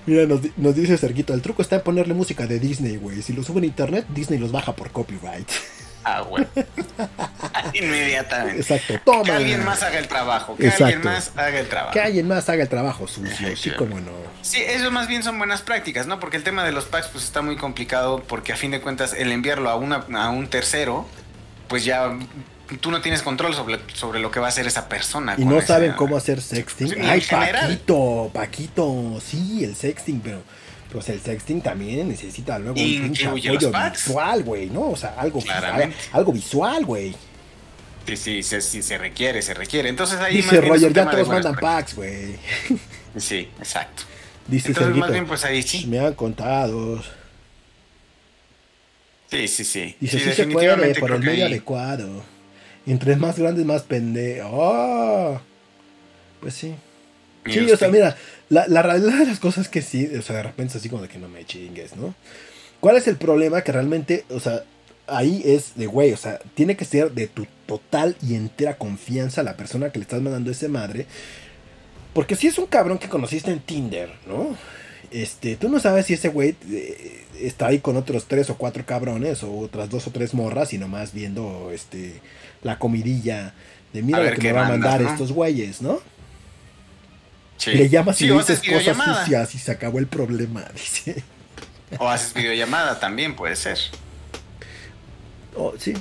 [0.07, 3.21] Mira, nos, nos dice Cerquito, el truco está en ponerle música de Disney, güey.
[3.21, 5.47] Si lo suben a internet, Disney los baja por copyright.
[6.09, 6.47] Ah, güey.
[7.73, 8.61] Inmediatamente.
[8.61, 9.35] Exacto, Que toma.
[9.35, 10.55] alguien más haga el trabajo.
[10.55, 10.85] Que Exacto.
[10.85, 11.91] alguien más haga el trabajo.
[11.93, 14.11] Que alguien más haga el trabajo sucio, sí como no.
[14.41, 16.19] Sí, eso más bien son buenas prácticas, ¿no?
[16.19, 19.13] Porque el tema de los packs pues está muy complicado porque a fin de cuentas
[19.13, 21.05] el enviarlo a, una, a un tercero,
[21.67, 22.17] pues ya
[22.81, 25.35] tú no tienes control sobre, sobre lo que va a hacer esa persona.
[25.37, 27.01] Y no saben cómo hacer sexting.
[27.03, 27.21] Ay.
[27.29, 30.41] Paquito, Paquito, sí, el sexting, pero
[30.91, 33.59] pues el sexting también necesita luego un pinche apoyo
[33.91, 34.89] visual, güey, ¿no?
[34.91, 35.95] O sea, algo, Claramente.
[36.13, 37.13] algo visual, güey.
[38.05, 39.89] Sí, sí, sí, sí, se requiere, se requiere.
[39.89, 42.35] Entonces ahí Dice más bien Roger, ya todos mandan packs, güey.
[43.17, 44.03] Sí, exacto.
[44.47, 45.87] Dice Entonces más Serguito, bien pues ahí sí.
[45.87, 47.01] me han contado.
[49.29, 49.95] Sí, sí, sí.
[49.99, 52.23] Dice, Sí, sí, se puede por el medio ahí- adecuado.
[52.85, 54.47] Entre más grandes, más pendejo.
[54.51, 55.41] ¡Oh!
[56.39, 56.73] Pues sí.
[57.45, 58.15] Sí, o sea, mira,
[58.49, 60.89] la, la realidad de las cosas es que sí, o sea, de repente es así
[60.89, 62.15] como de que no me chingues, ¿no?
[62.79, 63.61] ¿Cuál es el problema?
[63.61, 64.63] Que realmente, o sea,
[65.07, 69.43] ahí es de güey, o sea, tiene que ser de tu total y entera confianza
[69.43, 71.05] la persona que le estás mandando ese madre.
[72.13, 74.55] Porque si es un cabrón que conociste en Tinder, ¿no?
[75.11, 78.85] Este, tú no sabes si ese güey eh, está ahí con otros tres o cuatro
[78.85, 82.19] cabrones o otras dos o tres morras y nomás viendo este
[82.61, 83.53] la comidilla
[83.93, 85.09] de mira lo que me va a mandar ¿no?
[85.09, 86.01] estos güeyes, ¿no?
[87.57, 87.71] Sí.
[87.71, 91.23] Le llamas y Sí, le o dices cosas sucias y se acabó el problema, dice.
[91.99, 93.77] O haces videollamada también, puede ser.
[95.55, 95.93] Oh, sí.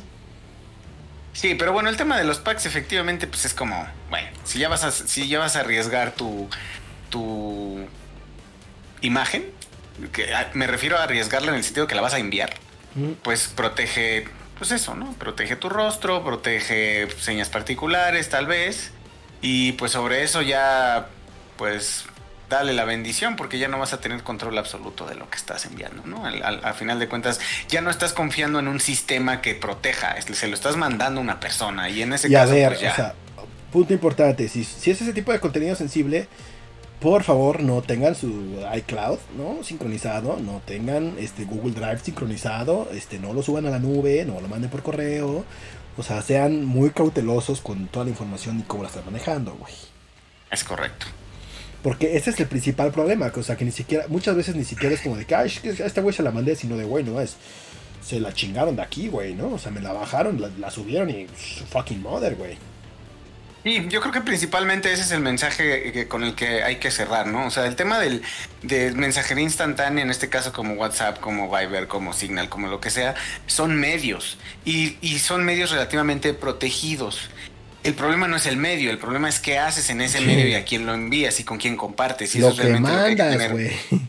[1.32, 4.68] Sí, pero bueno, el tema de los packs efectivamente pues es como, bueno, si ya
[4.68, 6.48] vas a, si ya vas a arriesgar tu,
[7.11, 7.86] tu
[9.02, 9.44] imagen,
[10.12, 12.54] que me refiero a arriesgarla en el sentido que la vas a enviar,
[12.94, 13.12] Mm.
[13.22, 14.26] pues protege,
[14.57, 15.12] pues eso, ¿no?
[15.14, 18.90] Protege tu rostro, protege señas particulares tal vez,
[19.42, 21.09] y pues sobre eso ya,
[21.57, 22.04] pues
[22.48, 25.64] dale la bendición porque ya no vas a tener control absoluto de lo que estás
[25.66, 26.24] enviando, ¿no?
[26.24, 30.12] Al, al- al final de cuentas, ya no estás confiando en un sistema que proteja,
[30.12, 32.68] es- se lo estás mandando a una persona y en ese Y a caso, ver,
[32.68, 32.92] pues ya.
[32.92, 33.14] o sea,
[33.72, 36.28] punto importante, si, si es ese tipo de contenido sensible,
[37.00, 39.62] por favor no tengan su iCloud, ¿no?
[39.64, 44.40] Sincronizado, no tengan este Google Drive sincronizado, este no lo suban a la nube, no
[44.40, 45.44] lo manden por correo,
[45.98, 49.74] o sea, sean muy cautelosos con toda la información y cómo la están manejando, güey.
[50.50, 51.07] es correcto.
[51.87, 54.93] Porque ese es el principal problema, o sea, que ni siquiera, muchas veces ni siquiera
[54.93, 57.37] es como de que, ay, este güey se la mandé, sino de, güey, no es,
[58.05, 59.51] se la chingaron de aquí, güey, ¿no?
[59.51, 62.59] O sea, me la bajaron, la, subieron y su fucking mother, güey.
[63.62, 66.91] Sí, yo creo que principalmente ese es el mensaje que- con el que hay que
[66.91, 67.47] cerrar, ¿no?
[67.47, 68.20] O sea, el tema del,
[68.64, 72.91] de mensajería instantánea, en este caso como WhatsApp, como Viber, como Signal, como lo que
[72.91, 73.14] sea,
[73.47, 77.30] son medios y, y son medios relativamente protegidos.
[77.87, 80.24] El problema no es el medio, el problema es qué haces en ese Sí.
[80.24, 82.34] medio y a quién lo envías y con quién compartes.
[82.34, 83.53] Y lo eso es que realmente lo que hay que mandas, tener.
[83.53, 84.07] güey.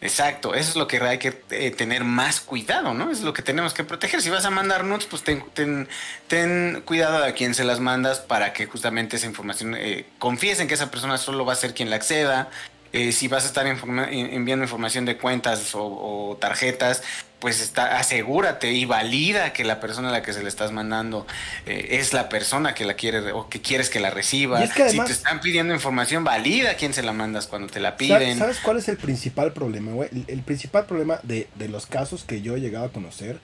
[0.00, 3.10] Exacto, eso es lo que hay que eh, tener más cuidado, ¿no?
[3.10, 4.20] Es lo que tenemos que proteger.
[4.20, 5.88] Si vas a mandar nudes, pues ten, ten,
[6.28, 10.60] ten cuidado de a quién se las mandas para que justamente esa información, eh, confíes
[10.60, 12.50] en que esa persona solo va a ser quien la acceda.
[12.92, 17.02] Eh, si vas a estar informa- enviando información de cuentas o, o tarjetas,
[17.44, 21.26] pues está, asegúrate y valida que la persona a la que se le estás mandando
[21.66, 24.64] eh, es la persona que la quiere o que quieres que la reciba.
[24.64, 27.68] Es que además- si te están pidiendo información, valida a quién se la mandas cuando
[27.68, 28.38] te la ¿Sabes- piden.
[28.38, 30.08] ¿Sabes cuál es el principal problema, güey?
[30.10, 33.38] El, el principal problema de, de los casos que yo he llegado a conocer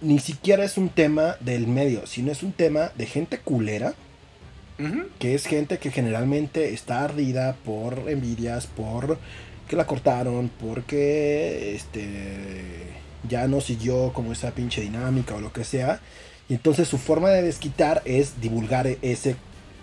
[0.00, 3.94] ni siquiera es un tema del medio, sino es un tema de gente culera,
[5.18, 9.18] que es gente que generalmente está ardida por envidias, por
[9.68, 12.06] que la cortaron, porque este
[13.28, 16.00] ya no siguió como esa pinche dinámica o lo que sea.
[16.48, 19.36] Y entonces su forma de desquitar es divulgar ese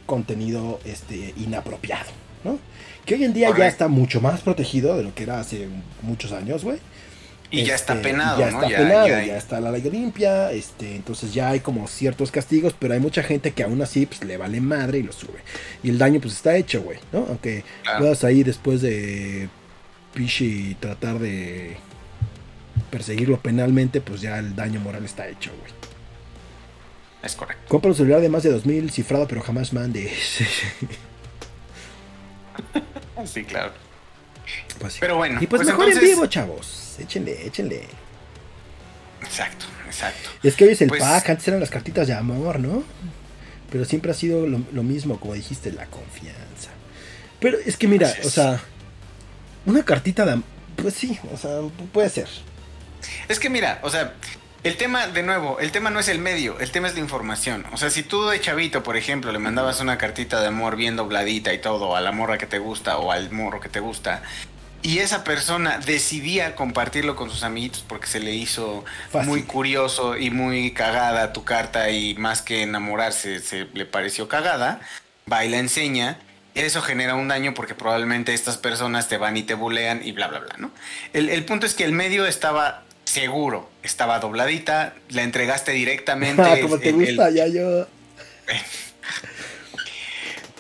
[0.06, 2.10] contenido este, inapropiado,
[2.44, 2.58] ¿no?
[3.06, 5.68] Que hoy en día ya está mucho más protegido de lo que era hace
[6.02, 6.80] muchos años, güey.
[7.52, 8.58] Y ya está Este, penado, ya ¿no?
[8.64, 12.32] está Ya- penado, ya- ya, está la ley limpia, este, entonces ya hay como ciertos
[12.32, 15.40] castigos, pero hay mucha gente que aún así pues, le vale madre y lo sube.
[15.84, 17.26] Y el daño pues está hecho, güey, ¿no?
[17.30, 18.00] Aunque Claro.
[18.00, 19.48] puedas ahí después de
[20.16, 21.78] pichi tratar de
[22.90, 25.72] perseguirlo penalmente, pues ya el daño moral está hecho, güey.
[27.22, 27.64] Es correcto.
[27.68, 30.12] Compra un celular de más de 2000 cifrado, pero jamás mande.
[33.26, 33.72] Sí, claro.
[34.80, 35.00] Pues sí.
[35.02, 36.96] Pero bueno, y pues, pues mejor en entonces- vivo, chavos.
[37.00, 37.84] Échenle, échenle.
[39.22, 40.30] Exacto, exacto.
[40.44, 42.84] Y es que hoy es el Pues- pack, antes eran las cartitas de amor, ¿no?
[43.72, 46.70] Pero siempre ha sido lo, lo mismo, como dijiste, la confianza.
[47.40, 48.62] Pero es que mira, o sea,
[49.66, 50.46] una cartita de amor,
[50.82, 52.28] pues sí, o sea, pu- puede ser.
[53.28, 54.14] Es que mira, o sea,
[54.64, 57.66] el tema, de nuevo, el tema no es el medio, el tema es la información.
[57.72, 60.96] O sea, si tú de chavito, por ejemplo, le mandabas una cartita de amor bien
[60.96, 64.24] dobladita y todo a la morra que te gusta o al morro que te gusta,
[64.82, 69.30] y esa persona decidía compartirlo con sus amiguitos porque se le hizo Fácil.
[69.30, 74.80] muy curioso y muy cagada tu carta y más que enamorarse se le pareció cagada,
[75.32, 76.20] va y la enseña.
[76.56, 80.28] Eso genera un daño porque probablemente estas personas te van y te bulean y bla,
[80.28, 80.72] bla, bla, ¿no?
[81.14, 86.42] El, el punto es que el medio estaba seguro, estaba dobladita, la entregaste directamente.
[86.42, 87.88] Ah, como te el- gusta, ya yo.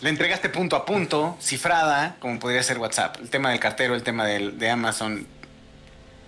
[0.01, 3.17] le entregaste punto a punto, cifrada, como podría ser WhatsApp.
[3.21, 5.25] El tema del cartero, el tema del- de Amazon.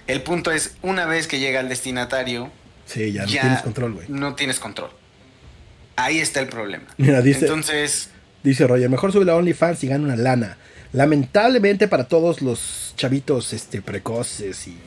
[0.07, 2.49] El punto es, una vez que llega al destinatario,
[2.85, 4.05] Sí, ya no tienes control, güey.
[4.07, 4.91] no tienes control.
[5.97, 6.85] Ahí está el problema.
[6.97, 8.09] Mira, dice, Entonces,
[8.49, 10.57] dice Roger, mejor sube la OnlyFans y gana una lana.
[10.93, 14.77] Lamentablemente para todos los chavitos este, precoces y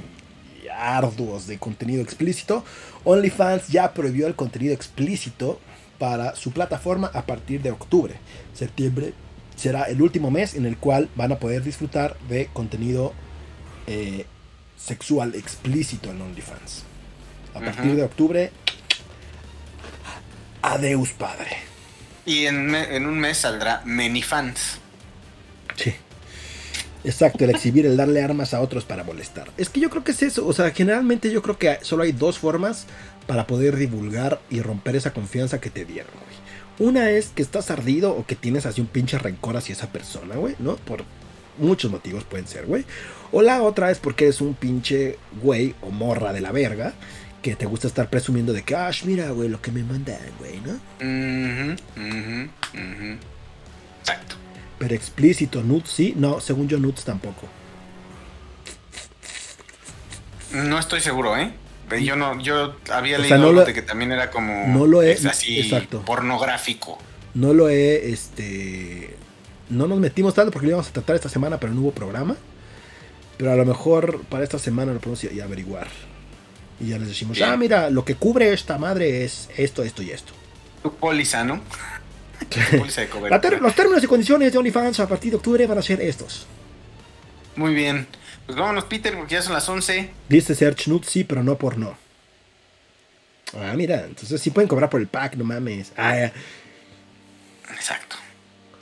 [0.74, 2.64] arduos de contenido explícito,
[3.04, 5.60] OnlyFans ya prohibió el contenido explícito
[5.98, 8.14] para su plataforma a partir de octubre.
[8.54, 9.12] Septiembre
[9.56, 13.12] será el último mes en el cual van a poder disfrutar de contenido
[13.86, 14.24] eh,
[14.78, 16.84] sexual explícito en OnlyFans.
[17.54, 18.52] A partir de octubre,
[20.62, 21.69] adeus padre.
[22.26, 24.78] Y en, un mes saldrá Many Fans.
[25.76, 25.94] Sí.
[27.02, 29.50] Exacto, el exhibir, el darle armas a otros para molestar.
[29.56, 30.46] Es que yo creo que es eso.
[30.46, 32.86] O sea, generalmente yo creo que solo hay dos formas
[33.26, 36.90] para poder divulgar y romper esa confianza que te dieron, güey.
[36.90, 40.36] Una es que estás ardido o que tienes así un pinche rencor hacia esa persona,
[40.36, 40.76] güey, ¿no?
[40.76, 41.04] Por
[41.58, 42.84] muchos motivos pueden ser, güey.
[43.32, 46.94] O la otra es porque eres un pinche güey o morra de la verga
[47.42, 50.60] que te gusta estar presumiendo de que, ah, mira, güey, lo que me mandan, güey,
[50.60, 50.72] ¿no?
[50.72, 53.18] Ujú, ujú, ujú.
[54.00, 54.36] Exacto.
[54.78, 57.46] Pero explícito, nudes sí, no, según yo, nudes tampoco.
[60.52, 61.52] No estoy seguro, ¿eh?
[62.02, 64.66] Yo no, yo había O sea, leído no algo lo- de que también era como
[64.68, 66.02] no lo he- es así exacto.
[66.04, 66.98] pornográfico.
[67.34, 69.16] No lo he, este...
[69.70, 72.36] No nos metimos tanto porque lo íbamos a tratar esta semana, pero no hubo programa.
[73.38, 75.88] Pero a lo mejor para esta semana lo podemos ir a averiguar.
[76.80, 80.10] Y ya les decimos, ah, mira, lo que cubre esta madre es esto, esto y
[80.10, 80.32] esto.
[80.82, 81.60] Tu póliza, ¿no?
[82.48, 85.82] Tu póliza de los términos y condiciones de OnlyFans a partir de octubre van a
[85.82, 86.46] ser estos.
[87.56, 88.06] Muy bien.
[88.46, 90.10] Pues vámonos, Peter, porque ya son las 11.
[90.28, 91.96] Dice Search Nude, sí, pero no por no.
[93.54, 95.92] Ah, mira, entonces sí pueden cobrar por el pack, no mames.
[95.96, 96.30] Ah.
[97.74, 98.16] Exacto.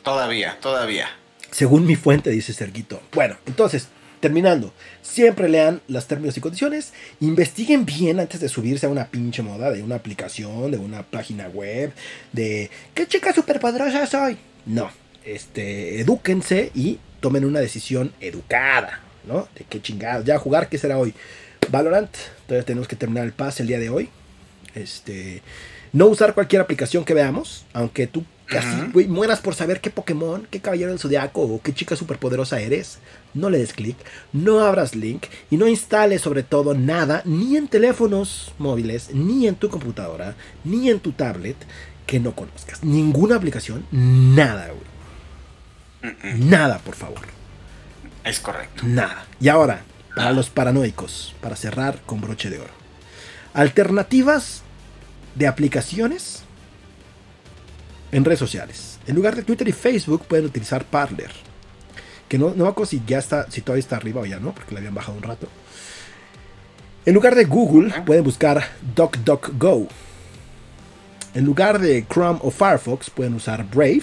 [0.02, 1.08] Todavía, todavía.
[1.50, 3.02] Según mi fuente, dice Serguito.
[3.12, 3.88] Bueno, entonces,
[4.20, 4.72] terminando.
[5.02, 6.92] Siempre lean los términos y condiciones.
[7.20, 11.48] Investiguen bien antes de subirse a una pinche moda de una aplicación, de una página
[11.48, 11.92] web,
[12.32, 14.38] de ¿qué chica superpoderosa soy?
[14.66, 14.90] No.
[15.24, 19.48] Este, edúquense y tomen una decisión educada, ¿no?
[19.54, 20.24] De qué chingados.
[20.24, 21.14] Ya jugar, ¿qué será hoy?
[21.70, 22.10] Valorant.
[22.46, 24.08] Todavía tenemos que terminar el pase el día de hoy.
[24.74, 25.42] Este,
[25.92, 28.92] no usar cualquier aplicación que veamos, aunque tú Ujú.
[28.92, 32.98] güey, mueras por saber qué Pokémon, qué caballero del zodiaco o qué chica superpoderosa eres.
[33.34, 33.96] No le des clic,
[34.32, 39.56] no abras link y no instales sobre todo nada, ni en teléfonos móviles, ni en
[39.56, 40.34] tu computadora,
[40.64, 41.56] ni en tu tablet
[42.06, 42.82] que no conozcas.
[42.82, 46.34] Ninguna aplicación, nada, güey.
[46.38, 47.20] Nada, por favor.
[48.24, 48.82] Es correcto.
[48.86, 49.26] Nada.
[49.40, 49.82] Y ahora,
[50.14, 52.70] para los paranoicos, para cerrar con broche de oro.
[53.52, 54.62] Alternativas
[55.34, 56.44] de aplicaciones
[58.12, 58.98] en redes sociales.
[59.06, 61.30] En lugar de Twitter y Facebook pueden utilizar Parler.
[62.28, 64.52] Que no, no me acuerdo si ya está, si todavía está arriba o ya no,
[64.52, 65.48] porque la habían bajado un rato.
[67.06, 68.62] En lugar de Google, pueden buscar
[68.94, 69.88] DuckDuckGo.
[71.34, 74.02] En lugar de Chrome o Firefox, pueden usar Brave.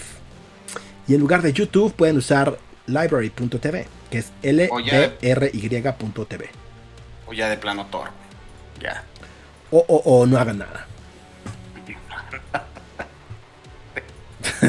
[1.07, 4.69] Y en lugar de YouTube, pueden usar library.tv, que es l
[5.21, 6.49] r y.tv.
[7.27, 8.09] O ya de plano Tor.
[8.81, 9.03] Ya.
[9.69, 10.87] O, o, o no hagan nada.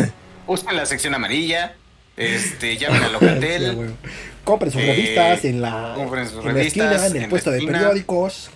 [0.47, 1.75] Usen la sección amarilla.
[2.17, 3.95] Este, llamen a Locatel.
[4.45, 7.51] compren sus revistas en la, compren sus en revistas, la esquina, en el en puesto
[7.51, 8.51] de periódicos.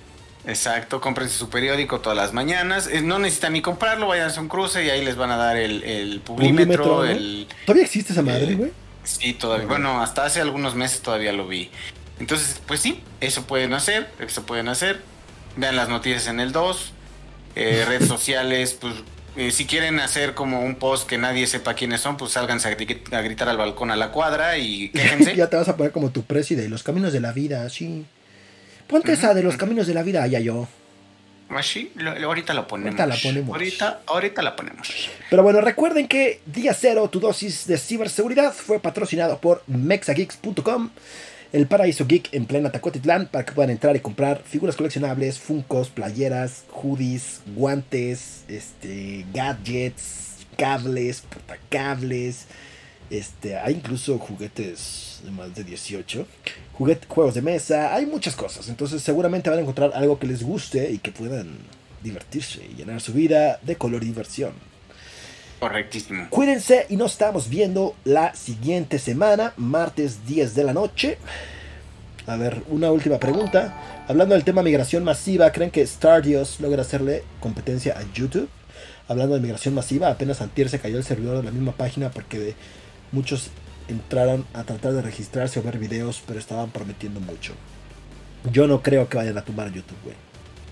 [0.46, 2.88] Exacto, cómprense su periódico todas las mañanas.
[2.90, 5.56] Eh, No necesitan ni comprarlo, vayan a un cruce y ahí les van a dar
[5.56, 6.22] el, el.
[6.40, 8.70] El, ¿Todavía existe esa madre, eh, güey?
[9.04, 9.66] Sí, todavía.
[9.66, 11.70] Bueno, hasta hace algunos meses todavía lo vi.
[12.18, 15.00] Entonces, pues sí, eso pueden hacer, eso pueden hacer.
[15.56, 16.92] Vean las noticias en el 2.
[17.56, 18.94] Eh, redes sociales, pues
[19.40, 22.76] eh, si quieren hacer como un post que nadie sepa quiénes son, pues sálganse a,
[22.76, 25.34] gri- a gritar al balcón a la cuadra y quéjense.
[25.34, 28.04] ya te vas a poner como tu preside, los caminos de la vida, sí.
[28.86, 30.68] Ponte esa de los caminos de la vida, ya yo.
[31.48, 33.00] Así, lo- lo- ahorita lo ponemos.
[33.00, 33.52] Ahorita la ponemos.
[33.54, 35.08] Ahorita, ahorita la ponemos.
[35.30, 40.90] Pero bueno, recuerden que Día Cero, tu dosis de ciberseguridad, fue patrocinado por mexageeks.com,
[41.52, 45.88] el paraíso geek en plena Tacotitlán, para que puedan entrar y comprar figuras coleccionables, funcos,
[45.88, 52.46] playeras, hoodies, guantes, este, gadgets, cables, portacables,
[53.10, 56.26] este, hay incluso juguetes de más de 18,
[56.74, 60.44] juguete, juegos de mesa, hay muchas cosas, entonces seguramente van a encontrar algo que les
[60.44, 61.58] guste y que puedan
[62.02, 64.69] divertirse y llenar su vida de color y diversión.
[65.60, 66.26] Correctísimo.
[66.30, 71.18] Cuídense y nos estamos viendo la siguiente semana, martes 10 de la noche.
[72.26, 74.04] A ver, una última pregunta.
[74.08, 78.48] Hablando del tema migración masiva, ¿creen que Stardios logra hacerle competencia a YouTube?
[79.06, 82.38] Hablando de migración masiva, apenas antier se cayó el servidor de la misma página porque
[82.38, 82.54] de-
[83.12, 83.50] muchos
[83.88, 87.52] entraron a tratar de registrarse o ver videos, pero estaban prometiendo mucho.
[88.52, 90.16] Yo no creo que vayan a tumbar a YouTube, güey.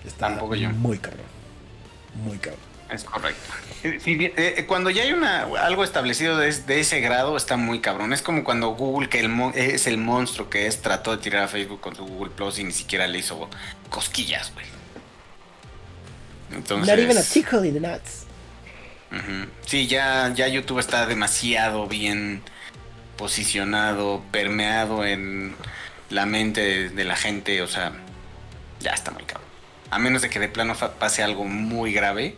[0.07, 0.69] Está Tampoco yo.
[0.71, 1.25] muy cabrón.
[2.25, 2.68] Muy cabrón.
[2.91, 3.53] Es correcto.
[3.83, 3.99] Eh,
[4.35, 8.13] eh, cuando ya hay una algo establecido de, es- de ese grado, está muy cabrón.
[8.13, 11.43] Es como cuando Google, que el mon- es el monstruo que es, trató de tirar
[11.43, 13.47] a Facebook con su Google Plus y ni siquiera le hizo
[13.89, 14.65] cosquillas, güey.
[16.51, 18.25] Entonces, Not even a tickle in the nuts.
[19.65, 22.41] sí, ya, ya YouTube está demasiado bien
[23.17, 25.55] posicionado, permeado en
[26.09, 27.91] la mente de, de la gente, o sea,
[28.79, 29.47] ya está muy cabrón.
[29.91, 32.35] A menos de que de plano pase algo muy grave,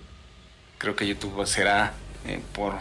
[0.82, 1.94] creo que YouTube será
[2.26, 2.74] eh, por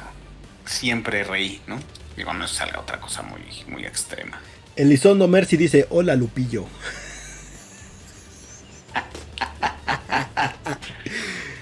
[0.65, 1.79] siempre rey, ¿no?
[2.17, 4.41] Digo, no salga otra cosa muy, muy extrema.
[4.75, 6.67] Elizondo Mercy dice, hola Lupillo.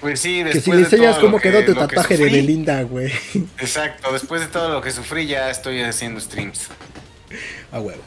[0.01, 2.83] Pues sí, Que después si le enseñas cómo que- quedó tu que tatuaje de Belinda,
[2.83, 3.11] güey.
[3.57, 6.69] Exacto, después de todo lo que sufrí ya estoy haciendo streams.
[7.69, 8.01] A huevo.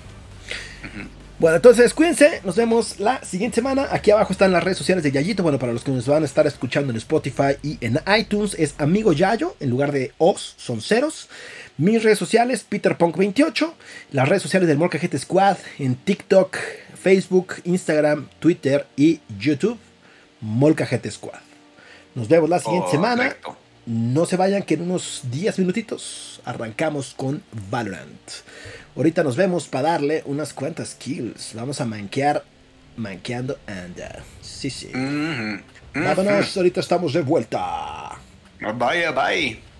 [1.43, 3.89] Bueno, entonces cuídense, nos vemos la siguiente semana.
[3.91, 5.43] Aquí abajo están las redes sociales de Yayito.
[5.43, 8.77] Bueno, para los que nos van a estar escuchando en Spotify y en iTunes es
[8.79, 11.29] Amigo Yayo, en lugar de Os, son ceros.
[11.79, 13.73] Mis redes sociales, PeterPunk28.
[14.13, 16.57] Las redes sociales del Molcajete Squad en TikTok,
[16.95, 19.81] Facebook, Instagram, Twitter y YouTube.
[20.41, 21.41] Molcajete Squad.
[22.15, 23.37] Nos vemos la siguiente semana.
[23.85, 28.31] No se vayan que en unos 10 minutitos arrancamos con Valorant.
[28.95, 31.55] Ahorita nos vemos para darle unas cuantas kills.
[31.55, 32.45] Vamos a manquear,
[32.97, 34.23] manqueando anda.
[34.43, 34.89] Sí, sí.
[34.89, 35.61] Ujú,
[35.95, 36.05] ujú.
[36.05, 38.19] Vámonos, ahorita estamos de vuelta.
[38.61, 39.72] Bye, bye.